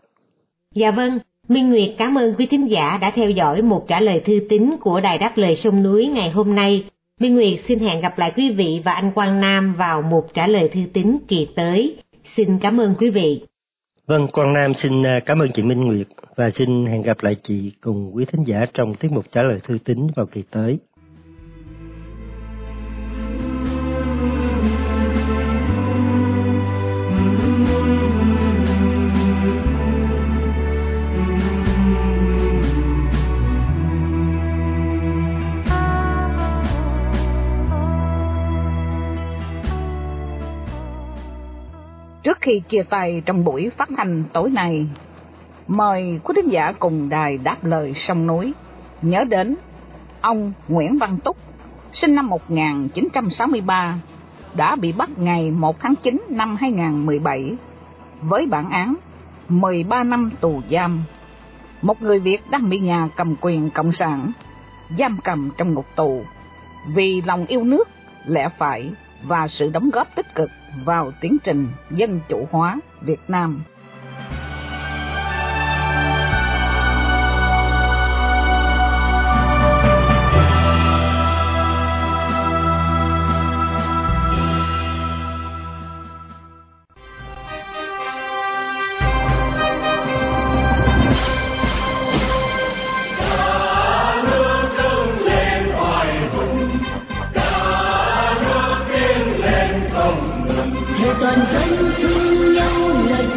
Dạ 0.76 0.92
vâng, 0.92 1.20
Minh 1.48 1.70
Nguyệt 1.70 1.90
cảm 1.98 2.18
ơn 2.18 2.34
quý 2.38 2.46
thính 2.46 2.70
giả 2.72 2.98
đã 3.02 3.12
theo 3.12 3.30
dõi 3.30 3.62
một 3.62 3.86
trả 3.88 4.00
lời 4.00 4.20
thư 4.20 4.40
tín 4.50 4.72
của 4.80 5.00
Đài 5.02 5.18
Đáp 5.18 5.34
Lời 5.36 5.56
Sông 5.56 5.84
Núi 5.84 6.08
ngày 6.08 6.30
hôm 6.30 6.56
nay. 6.56 6.86
Minh 7.20 7.36
Nguyệt 7.36 7.60
xin 7.68 7.80
hẹn 7.80 8.02
gặp 8.02 8.20
lại 8.20 8.34
quý 8.36 8.52
vị 8.52 8.82
và 8.86 8.92
anh 8.92 9.12
Quang 9.12 9.42
Nam 9.42 9.74
vào 9.74 10.02
một 10.02 10.34
trả 10.34 10.48
lời 10.48 10.70
thư 10.74 10.82
tín 10.94 11.18
kỳ 11.28 11.48
tới. 11.56 11.96
Xin 12.36 12.60
cảm 12.60 12.82
ơn 12.82 12.96
quý 13.00 13.10
vị. 13.10 13.42
Vâng, 14.08 14.28
Quang 14.28 14.54
Nam 14.54 14.74
xin 14.74 15.04
à, 15.04 15.20
cảm 15.26 15.40
ơn 15.40 15.50
chị 15.54 15.62
Minh 15.62 15.82
Nguyệt 15.82 16.08
và 16.36 16.50
xin 16.50 16.86
hẹn 16.86 17.02
gặp 17.02 17.18
lại 17.22 17.36
chị 17.42 17.72
cùng 17.82 18.16
quý 18.16 18.26
thính 18.26 18.44
giả 18.44 18.66
trong 18.74 18.96
tiết 18.96 19.12
mục 19.12 19.26
trả 19.32 19.42
lời 19.42 19.60
thư 19.64 19.78
tín 19.86 19.98
vào 20.16 20.26
kỳ 20.26 20.44
tới. 20.52 20.80
Khi 42.48 42.60
chia 42.60 42.84
tay 42.84 43.22
trong 43.26 43.44
buổi 43.44 43.70
phát 43.78 43.90
hành 43.98 44.24
tối 44.34 44.50
nay, 44.50 44.88
mời 45.68 46.20
quý 46.24 46.34
thính 46.36 46.50
giả 46.50 46.72
cùng 46.72 47.10
đài 47.10 47.38
đáp 47.38 47.66
lời 47.66 47.94
sông 47.94 48.28
núi. 48.28 48.54
Nhớ 49.02 49.24
đến 49.24 49.56
ông 50.22 50.54
Nguyễn 50.68 50.98
Văn 50.98 51.18
Túc, 51.24 51.38
sinh 51.94 52.16
năm 52.16 52.28
1963, 52.28 54.00
đã 54.56 54.76
bị 54.76 54.92
bắt 54.92 55.10
ngày 55.18 55.52
1 55.52 55.80
tháng 55.80 55.96
9 55.96 56.22
năm 56.30 56.56
2017 56.56 57.56
với 58.22 58.46
bản 58.46 58.70
án 58.70 58.96
13 59.50 60.04
năm 60.04 60.32
tù 60.42 60.62
giam. 60.72 61.04
Một 61.82 62.02
người 62.02 62.20
Việt 62.20 62.42
đang 62.52 62.70
bị 62.70 62.80
nhà 62.80 63.10
cầm 63.16 63.36
quyền 63.42 63.70
Cộng 63.70 63.92
sản 63.92 64.32
giam 64.98 65.18
cầm 65.24 65.50
trong 65.58 65.74
ngục 65.74 65.86
tù 65.96 66.22
vì 66.88 67.22
lòng 67.22 67.46
yêu 67.46 67.64
nước, 67.64 67.88
lẽ 68.26 68.50
phải 68.58 68.92
và 69.24 69.48
sự 69.48 69.70
đóng 69.70 69.90
góp 69.90 70.16
tích 70.16 70.36
cực 70.36 70.50
vào 70.86 71.12
tiến 71.22 71.38
trình 71.44 71.68
dân 71.92 72.20
chủ 72.30 72.48
hóa 72.52 72.80
Việt 73.02 73.20
Nam. 73.28 73.64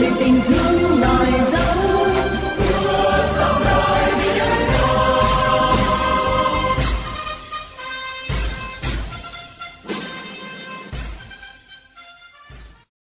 living 0.00 0.42
two 0.42 0.96
life. 0.98 1.43